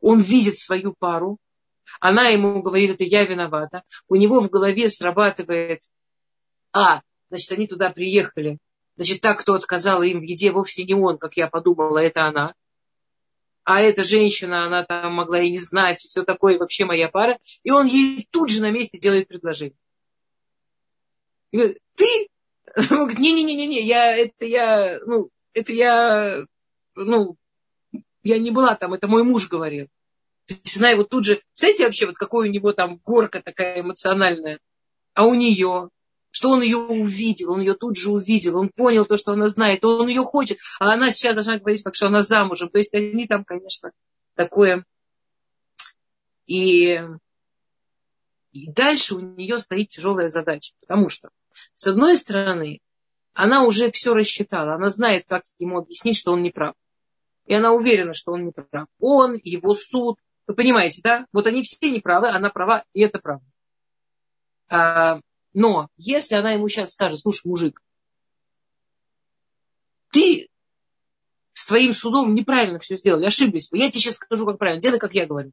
[0.00, 1.38] он видит свою пару,
[2.00, 5.82] она ему говорит, это я виновата, у него в голове срабатывает,
[6.72, 8.58] а, значит, они туда приехали,
[8.96, 12.54] значит, так, кто отказал им в еде, вовсе не он, как я подумала, это она.
[13.64, 17.38] А эта женщина, она там могла и не знать, все такое, вообще моя пара.
[17.62, 19.76] И он ей тут же на месте делает предложение.
[21.50, 22.28] И говорит, ты?
[22.90, 26.44] Он говорит, не-не-не-не, я, это я, ну, это я,
[26.94, 27.36] ну,
[28.22, 29.88] я не была там, это мой муж говорил.
[30.46, 33.80] То есть она его тут же, представляете вообще, вот какой у него там горка такая
[33.80, 34.58] эмоциональная,
[35.14, 35.90] а у нее,
[36.30, 39.84] что он ее увидел, он ее тут же увидел, он понял то, что она знает,
[39.84, 42.68] он ее хочет, а она сейчас должна говорить, как что она замужем.
[42.68, 43.92] То есть они там, конечно,
[44.34, 44.84] такое.
[46.46, 47.00] И,
[48.52, 51.30] и дальше у нее стоит тяжелая задача, потому что,
[51.76, 52.80] с одной стороны,
[53.34, 56.74] она уже все рассчитала, она знает, как ему объяснить, что он не прав.
[57.50, 58.86] И она уверена, что он не прав.
[59.00, 60.20] Он, его суд.
[60.46, 61.26] Вы понимаете, да?
[61.32, 63.44] Вот они все неправы, она права, и это правда.
[64.68, 65.18] А,
[65.52, 67.82] но если она ему сейчас скажет, слушай, мужик,
[70.12, 70.48] ты
[71.52, 73.68] с твоим судом неправильно все сделали, ошиблись.
[73.72, 74.80] Я тебе сейчас скажу, как правильно.
[74.80, 75.50] Делай, как я говорю.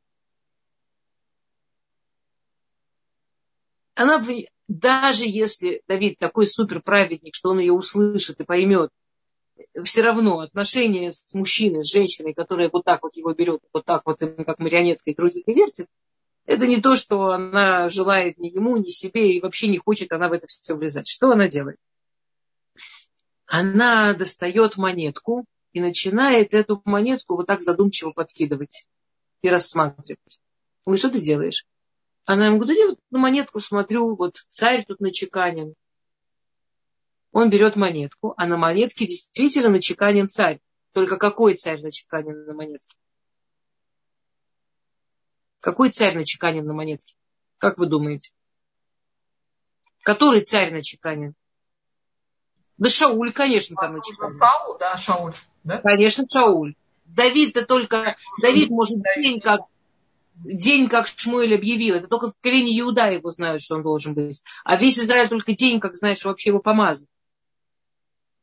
[3.95, 4.23] Она,
[4.67, 8.91] даже если Давид такой суперправедник, что он ее услышит и поймет,
[9.83, 14.03] все равно отношения с мужчиной, с женщиной, которая вот так вот его берет, вот так
[14.05, 15.87] вот как марионеткой крутит и вертит,
[16.45, 20.29] это не то, что она желает ни ему, ни себе, и вообще не хочет она
[20.29, 21.07] в это все влезать.
[21.07, 21.77] Что она делает?
[23.45, 28.87] Она достает монетку и начинает эту монетку вот так задумчиво подкидывать
[29.41, 30.39] и рассматривать.
[30.85, 31.65] Говорит, что ты делаешь?
[32.25, 35.75] Она ему говорит, я вот на монетку смотрю, вот царь тут начеканен,
[37.37, 40.59] он берет монетку, а на монетке действительно начеканен царь.
[40.91, 42.97] Только какой царь начеканен на монетке?
[45.59, 47.13] Какой царь начеканен на монетке?
[47.59, 48.31] Как вы думаете?
[50.01, 51.35] Который царь начеканен?
[52.79, 54.35] Да Шауль, конечно, там начеканен.
[54.35, 55.35] Саул, да, Шауль.
[55.63, 55.77] Да?
[55.77, 56.73] Конечно, Шауль.
[57.05, 58.15] Давид-то только...
[58.41, 59.61] Давид может день как
[60.33, 61.97] день, как Шмуэль объявил.
[61.97, 64.43] Это только в колене Иуда его знают, что он должен быть.
[64.63, 67.07] А весь Израиль только день, как знает, что вообще его помазал.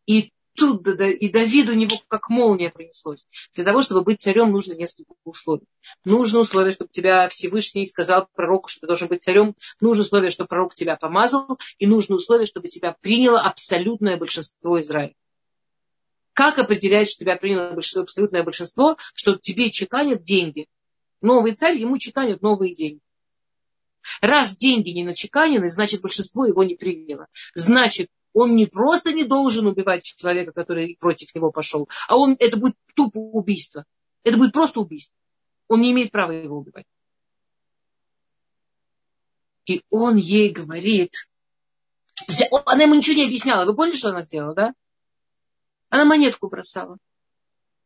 [0.06, 3.26] И тут и Давиду у него как молния принеслось.
[3.54, 5.66] Для того, чтобы быть царем, нужно несколько условий.
[6.04, 9.54] Нужно условие, чтобы тебя Всевышний сказал пророку, что ты должен быть царем.
[9.80, 11.58] Нужно условие, чтобы пророк тебя помазал.
[11.78, 15.14] И нужно условие, чтобы тебя приняло абсолютное большинство Израиля.
[16.32, 20.66] Как определять, что тебя приняло абсолютное большинство, что тебе чеканят деньги?
[21.20, 23.00] Новый царь, ему чеканят новые деньги.
[24.20, 27.28] Раз деньги не начеканены, значит большинство его не приняло.
[27.54, 32.58] Значит, он не просто не должен убивать человека, который против него пошел, а он, это
[32.58, 33.86] будет тупо убийство.
[34.24, 35.16] Это будет просто убийство.
[35.68, 36.86] Он не имеет права его убивать.
[39.66, 41.28] И он ей говорит,
[42.66, 43.64] она ему ничего не объясняла.
[43.64, 44.74] Вы поняли, что она сделала, да?
[45.88, 46.98] Она монетку бросала.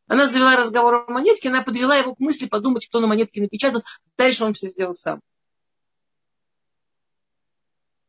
[0.07, 3.83] Она завела разговор о монетке, она подвела его к мысли подумать, кто на монетке напечатал.
[4.17, 5.21] Дальше он все сделал сам.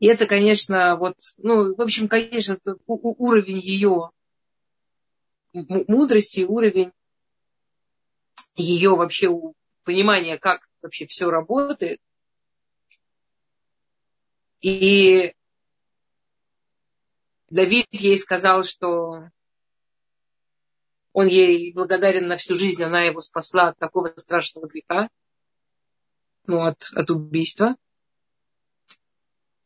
[0.00, 4.10] И это, конечно, вот, ну, в общем, конечно, уровень ее
[5.52, 6.92] мудрости, уровень
[8.56, 9.28] ее вообще
[9.84, 12.00] понимания, как вообще все работает.
[14.62, 15.34] И
[17.50, 19.28] Давид ей сказал, что
[21.12, 25.10] он ей благодарен на всю жизнь, она его спасла от такого страшного греха,
[26.46, 27.76] ну, от, от убийства.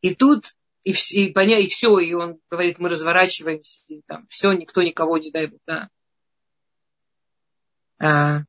[0.05, 4.53] И тут, и, и, поня, и все, и он говорит, мы разворачиваемся, и там все,
[4.53, 5.89] никто никого не дай бог, да.
[7.99, 8.43] А,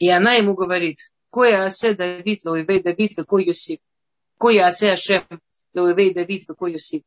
[0.00, 0.98] И она ему говорит,
[1.30, 3.78] «Кое асе Давид, лоивей Давид, какой Йосиф?
[4.38, 5.24] Кое асе Ашем,
[5.72, 7.02] лоивей Давид, какой Йосиф?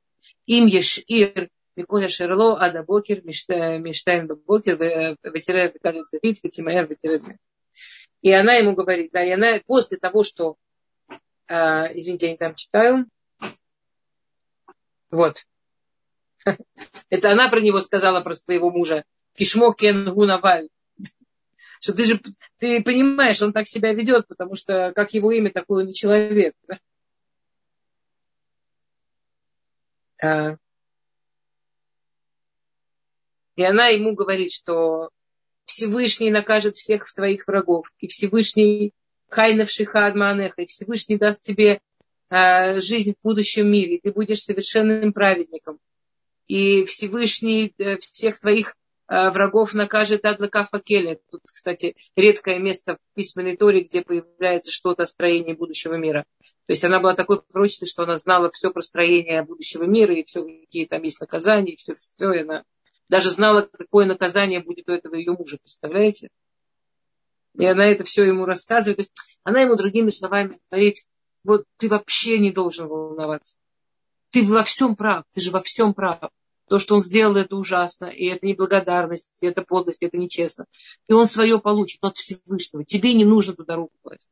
[0.45, 7.19] Им ешир, миколя шерло, ада бокер, миштайн бокер, э, ветирая Давид, ветимаэр, ветирая
[8.21, 10.57] и она ему говорит, да, и она после того, что,
[11.47, 13.05] э, извините, я не там читаю,
[15.09, 15.45] вот,
[17.09, 19.05] это она про него сказала, про своего мужа,
[19.35, 20.69] Кишмо Кен Гунаваль,
[21.79, 22.21] что ты же,
[22.57, 26.55] ты понимаешь, он так себя ведет, потому что как его имя, такой он и человек.
[30.21, 30.57] А,
[33.55, 35.09] и она ему говорит, что
[35.69, 38.91] Всевышний накажет всех твоих врагов, и Всевышний
[39.29, 41.79] хайнавших адманеха, и Всевышний даст тебе
[42.31, 45.77] э, жизнь в будущем мире, и ты будешь совершенным праведником.
[46.47, 48.75] И Всевышний э, всех твоих
[49.09, 51.19] э, врагов накажет Адлака Факеля.
[51.29, 56.25] Тут, кстати, редкое место в письменной Торе, где появляется что-то о строении будущего мира.
[56.65, 60.23] То есть она была такой пророчицей, что она знала все про строение будущего мира, и
[60.25, 62.63] все, какие там есть наказания, и все, все, и она
[63.09, 66.29] даже знала, какое наказание будет у этого ее мужа, представляете?
[67.57, 69.09] И она это все ему рассказывает.
[69.43, 70.97] Она ему другими словами говорит,
[71.43, 73.55] вот ты вообще не должен волноваться.
[74.29, 76.29] Ты во всем прав, ты же во всем прав.
[76.67, 80.65] То, что он сделал, это ужасно, и это неблагодарность, и это подлость, и это нечестно.
[81.07, 82.85] И он свое получит от Всевышнего.
[82.85, 84.29] Тебе не нужно туда руку класть.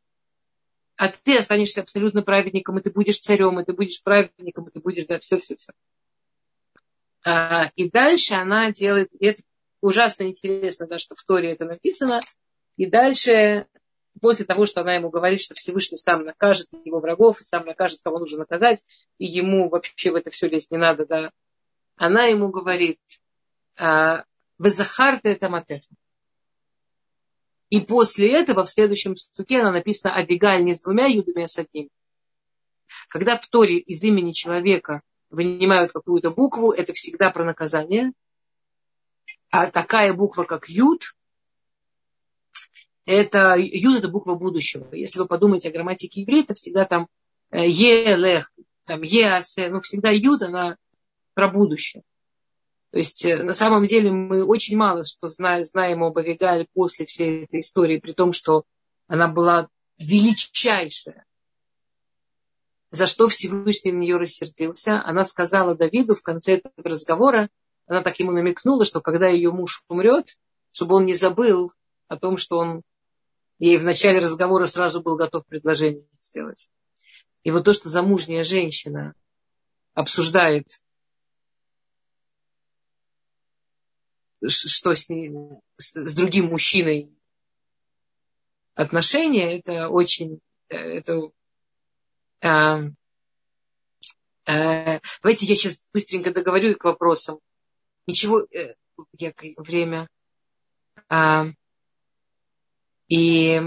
[0.97, 4.79] А ты останешься абсолютно праведником, и ты будешь царем, и ты будешь праведником, и ты
[4.79, 5.71] будешь, да, все, все, все.
[5.71, 6.06] А,
[7.75, 9.43] и дальше она делает, и это
[9.81, 12.19] ужасно интересно, да, что в Торе это написано.
[12.77, 13.67] И дальше,
[14.21, 18.01] после того, что она ему говорит, что Всевышний сам накажет его врагов, и сам накажет,
[18.03, 18.83] кого нужно наказать,
[19.17, 21.31] и ему вообще в это все лезть не надо, да,
[21.95, 22.99] она ему говорит,
[23.77, 24.23] «А,
[24.59, 25.87] Везахарта это матеха.
[27.69, 31.59] И после этого в следующем стуке она написана Абигаль не с двумя юдами, а с
[31.59, 31.89] одним.
[33.09, 38.11] Когда в Торе из имени человека вынимают какую-то букву, это всегда про наказание.
[39.49, 41.15] А такая буква, как Юд,
[43.05, 44.93] это Юд это буква будущего.
[44.93, 47.07] Если вы подумаете о грамматике иврита, всегда там
[47.51, 48.51] э, Елех,
[48.85, 50.77] там Еасе, ну всегда Юд, она
[51.33, 52.03] про будущее.
[52.91, 57.43] То есть э, на самом деле мы очень мало что знаем, об Авигаль после всей
[57.43, 58.65] этой истории, при том, что
[59.07, 61.26] она была величайшая
[62.97, 65.01] за что Всевышний на нее рассердился.
[65.03, 67.49] Она сказала Давиду в конце этого разговора,
[67.85, 70.37] она так ему намекнула, что когда ее муж умрет,
[70.71, 71.71] чтобы он не забыл
[72.07, 72.81] о том, что он
[73.59, 76.69] ей в начале разговора сразу был готов предложение сделать.
[77.43, 79.13] И вот то, что замужняя женщина
[79.93, 80.67] обсуждает,
[84.45, 85.31] что с, ней,
[85.77, 87.17] с другим мужчиной
[88.75, 91.29] отношения, это очень, это а, а,
[94.45, 97.39] давайте я сейчас быстренько договорю к вопросам.
[98.05, 98.75] Ничего, э,
[99.13, 100.07] я, время.
[101.09, 101.47] А,
[103.07, 103.61] и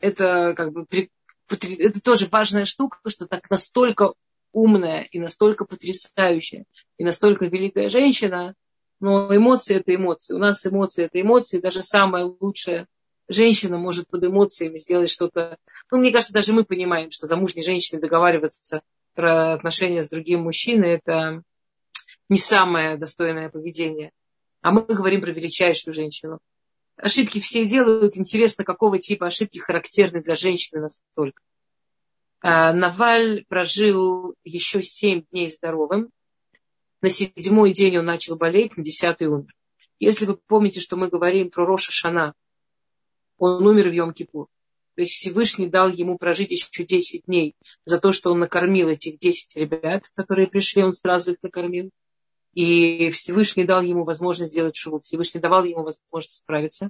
[0.00, 0.86] это как бы
[1.48, 4.14] это тоже важная штука, что так настолько
[4.52, 6.64] умная и настолько потрясающая
[6.98, 8.54] и настолько великая женщина,
[9.00, 10.34] но эмоции это эмоции.
[10.34, 12.86] У нас эмоции это эмоции, даже самая лучшая
[13.28, 15.58] женщина может под эмоциями сделать что-то.
[15.90, 18.82] Ну, мне кажется, даже мы понимаем, что замужней женщине договариваться
[19.14, 21.42] про отношения с другим мужчиной это
[22.28, 24.12] не самое достойное поведение.
[24.62, 26.38] А мы говорим про величайшую женщину.
[26.96, 28.16] Ошибки все делают.
[28.16, 31.42] Интересно, какого типа ошибки характерны для женщины настолько.
[32.40, 36.10] А, Наваль прожил еще семь дней здоровым.
[37.02, 39.54] На седьмой день он начал болеть, на десятый умер.
[39.98, 42.34] Если вы помните, что мы говорим про Роша Шана,
[43.38, 44.46] он умер в Йом-Кипур.
[44.94, 49.18] То есть Всевышний дал ему прожить еще 10 дней за то, что он накормил этих
[49.18, 51.90] 10 ребят, которые пришли, он сразу их накормил.
[52.54, 55.00] И Всевышний дал ему возможность сделать шубу.
[55.00, 56.88] Всевышний давал ему возможность справиться.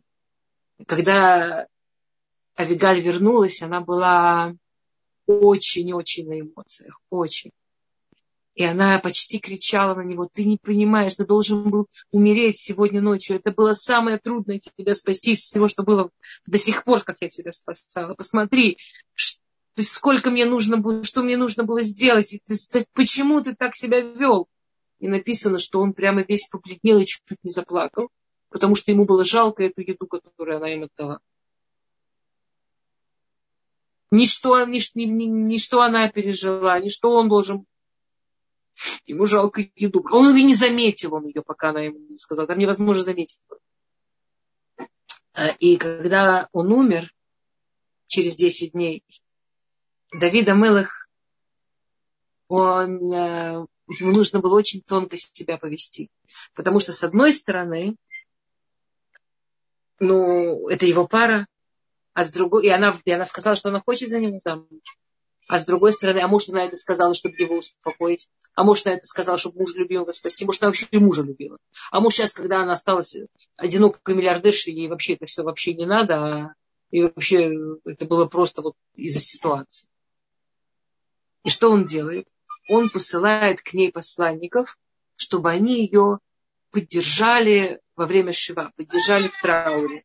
[0.86, 1.66] Когда
[2.56, 4.54] Авигаль вернулась, она была
[5.26, 7.00] очень-очень на эмоциях.
[7.10, 7.50] Очень.
[8.56, 13.36] И она почти кричала на него, ты не понимаешь, ты должен был умереть сегодня ночью.
[13.36, 16.10] Это было самое трудное тебя спасти из всего, что было
[16.46, 18.14] до сих пор, как я тебя спасала.
[18.14, 18.78] Посмотри,
[19.78, 22.40] сколько мне нужно было, что мне нужно было сделать,
[22.94, 24.48] почему ты так себя вел.
[25.00, 28.08] И написано, что он прямо весь побледнел и чуть-чуть не заплакал,
[28.48, 31.20] потому что ему было жалко эту еду, которую она им отдала.
[34.10, 37.66] Ничто, ничто, ничто она пережила, ничто он должен
[39.06, 40.04] Ему жалко еду.
[40.10, 42.46] Он ее не заметил, он ее, пока она ему не сказала.
[42.46, 43.40] Там невозможно заметить.
[45.34, 47.12] Э, и когда он умер,
[48.06, 49.04] через 10 дней,
[50.12, 51.08] Давида Мелых,
[52.48, 56.10] он, э, ему нужно было очень тонко себя повести.
[56.54, 57.96] Потому что, с одной стороны,
[59.98, 61.46] ну, это его пара,
[62.12, 64.80] а с другой, и она, и она сказала, что она хочет за него замуж.
[65.48, 68.28] А с другой стороны, а может, она это сказала, чтобы его успокоить.
[68.54, 70.44] А может, она это сказала, чтобы мужа любимого спасти.
[70.44, 71.58] Может, она вообще и мужа любила.
[71.92, 73.16] А может, сейчас, когда она осталась
[73.56, 76.16] одинокой миллиардершей, ей вообще это все вообще не надо.
[76.16, 76.54] А
[76.90, 77.52] и вообще
[77.84, 79.88] это было просто вот из-за ситуации.
[81.44, 82.28] И что он делает?
[82.68, 84.78] Он посылает к ней посланников,
[85.16, 86.18] чтобы они ее
[86.72, 90.04] поддержали во время Шива, поддержали в трауре.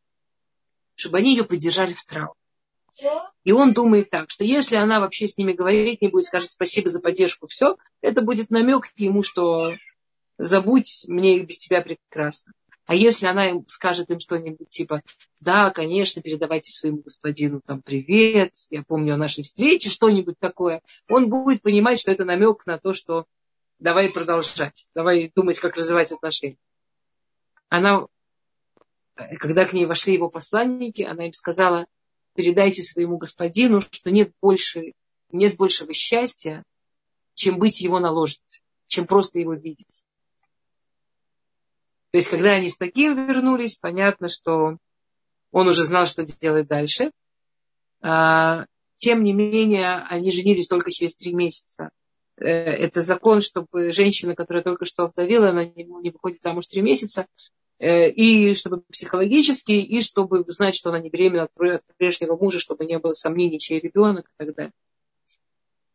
[0.95, 2.40] Чтобы они ее поддержали в трауре.
[3.43, 6.89] И он думает так, что если она вообще с ними говорить не будет, скажет спасибо
[6.89, 9.73] за поддержку, все, это будет намек ему, что
[10.37, 12.53] забудь, мне без тебя прекрасно.
[12.85, 15.01] А если она им скажет им что-нибудь типа,
[15.39, 21.29] да, конечно, передавайте своему господину там привет, я помню о нашей встрече, что-нибудь такое, он
[21.29, 23.25] будет понимать, что это намек на то, что
[23.79, 26.57] давай продолжать, давай думать, как развивать отношения.
[27.69, 28.07] Она,
[29.15, 31.87] когда к ней вошли его посланники, она им сказала,
[32.33, 34.93] передайте своему господину, что нет, больше,
[35.31, 36.63] нет большего счастья,
[37.33, 40.03] чем быть его наложницей, чем просто его видеть.
[42.11, 44.77] То есть, когда они с таким вернулись, понятно, что
[45.51, 47.11] он уже знал, что делать дальше.
[48.01, 48.65] А,
[48.97, 51.89] тем не менее, они женились только через три месяца.
[52.37, 57.27] Э, это закон, чтобы женщина, которая только что вдовила, она не, выходит замуж три месяца,
[57.81, 62.99] и чтобы психологически, и чтобы знать, что она не беременна от прежнего мужа, чтобы не
[62.99, 64.73] было сомнений, чей ребенок и так далее.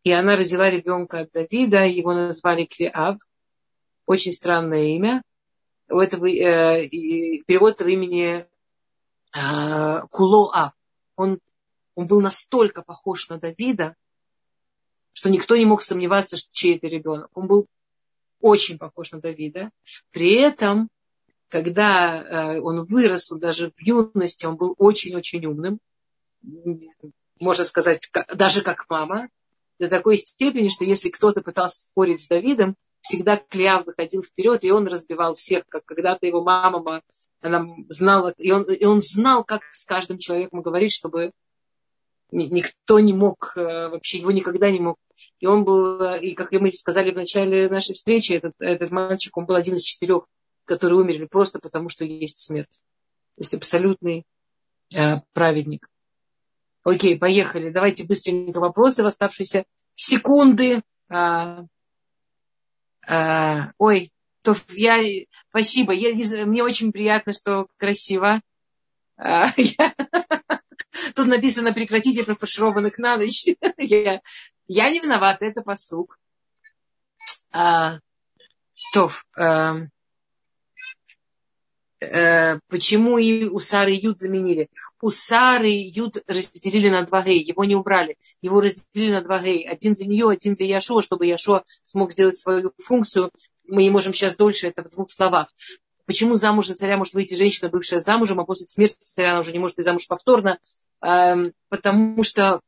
[0.02, 3.18] И она родила ребенка от Давида, его назвали Клеав,
[4.06, 5.22] очень странное имя.
[5.88, 8.46] У этого, э, перевод этого имени
[9.36, 10.72] э, Кулоав.
[11.16, 11.40] Он,
[11.94, 13.96] он был настолько похож на Давида,
[15.12, 17.30] что никто не мог сомневаться, что чей это ребенок.
[17.34, 17.66] Он был
[18.40, 19.70] очень похож на Давида.
[20.10, 20.88] При этом
[21.48, 25.78] когда э, он вырос, он даже в юности, он был очень-очень умным,
[27.40, 29.28] можно сказать, даже как мама,
[29.78, 34.70] до такой степени, что если кто-то пытался спорить с Давидом, всегда Клеав выходил вперед, и
[34.70, 37.02] он разбивал всех, как когда-то его мама,
[37.42, 41.32] она знала, и он, и он знал, как с каждым человеком говорить, чтобы
[42.32, 44.96] никто не мог, э, вообще его никогда не мог.
[45.38, 49.46] И он был, и как мы сказали в начале нашей встречи, этот, этот мальчик, он
[49.46, 50.26] был один из четырех
[50.66, 52.82] которые умерли просто потому, что есть смерть.
[53.36, 54.26] То есть абсолютный
[54.94, 55.88] э, праведник.
[56.82, 57.70] Окей, поехали.
[57.70, 59.64] Давайте быстренько вопросы в оставшиеся
[59.94, 60.82] секунды.
[61.08, 61.64] А,
[63.08, 64.12] а, ой,
[64.42, 64.98] то я,
[65.50, 65.92] спасибо.
[65.92, 66.14] Я,
[66.46, 68.40] мне очень приятно, что красиво.
[69.16, 69.94] А, я,
[71.14, 73.46] тут написано прекратите профашированных на ночь.
[73.78, 74.20] я,
[74.68, 76.18] я не виновата, это посук.
[77.50, 77.98] А,
[78.92, 79.95] то, а, Э,
[82.68, 84.68] почему и у Сары и Юд заменили.
[85.00, 88.16] У Сары Юд разделили на два гей, его не убрали.
[88.42, 89.66] Его разделили на два гей.
[89.66, 93.30] Один для нее, один для Яшуа, чтобы Яшуа смог сделать свою функцию.
[93.66, 95.48] Мы не можем сейчас дольше это в двух словах.
[96.06, 99.52] Почему замуж за царя может выйти женщина, бывшая замужем, а после смерти царя она уже
[99.52, 100.58] не может выйти замуж повторно?
[101.02, 102.60] Эм, потому что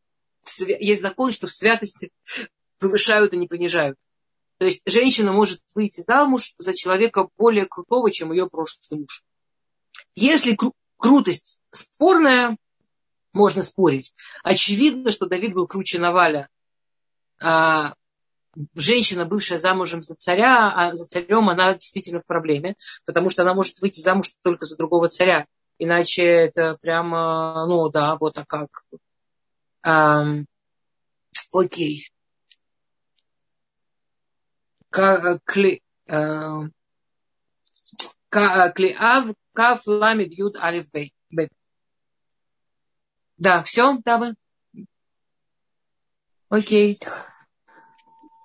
[0.59, 2.11] есть закон, что в святости
[2.79, 3.97] повышают и не понижают.
[4.59, 9.22] То есть женщина может выйти замуж за человека более крутого, чем ее прошлый муж.
[10.14, 12.56] Если кру- крутость спорная,
[13.32, 14.14] можно спорить.
[14.42, 16.48] Очевидно, что Давид был круче Наваля.
[17.40, 17.94] А
[18.74, 23.54] женщина, бывшая замужем за царя, а за царем она действительно в проблеме, потому что она
[23.54, 25.46] может выйти замуж только за другого царя.
[25.78, 28.84] Иначе это прямо, ну да, вот а как.
[29.82, 30.26] А,
[31.52, 32.11] окей.
[38.74, 41.14] Клеав, Каф, Ламид, Юд, Алиф, Бей.
[43.36, 44.34] Да, все, да, вы.
[46.49, 47.01] Окей.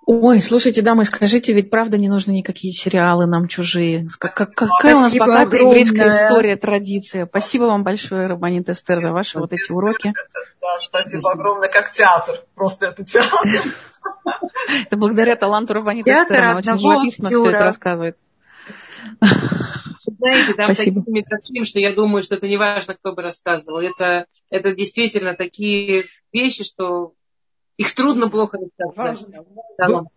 [0.06, 4.06] Ой, слушайте, дамы, скажите, ведь правда не нужны никакие сериалы нам чужие.
[4.20, 5.70] Как, как, какая Спасибо у нас богатая огромное.
[5.70, 7.26] еврейская история, традиция.
[7.26, 10.14] Спасибо вам большое, Рабанит Эстер, за ваши вот эти уроки.
[10.62, 12.40] Да, спасибо огромное, как театр.
[12.56, 13.38] Просто это театр.
[14.86, 16.44] Это благодаря таланту Рабанит Театр Эстер.
[16.44, 18.18] Она очень живописно все это рассказывает.
[20.20, 21.02] Знаете, там Спасибо.
[21.02, 23.80] такие микрофильм, что я думаю, что это не важно, кто бы рассказывал.
[23.80, 27.14] Это, это действительно такие вещи, что
[27.78, 28.98] их трудно плохо рассказать.
[28.98, 29.46] Важно.
[29.78, 30.10] Салом.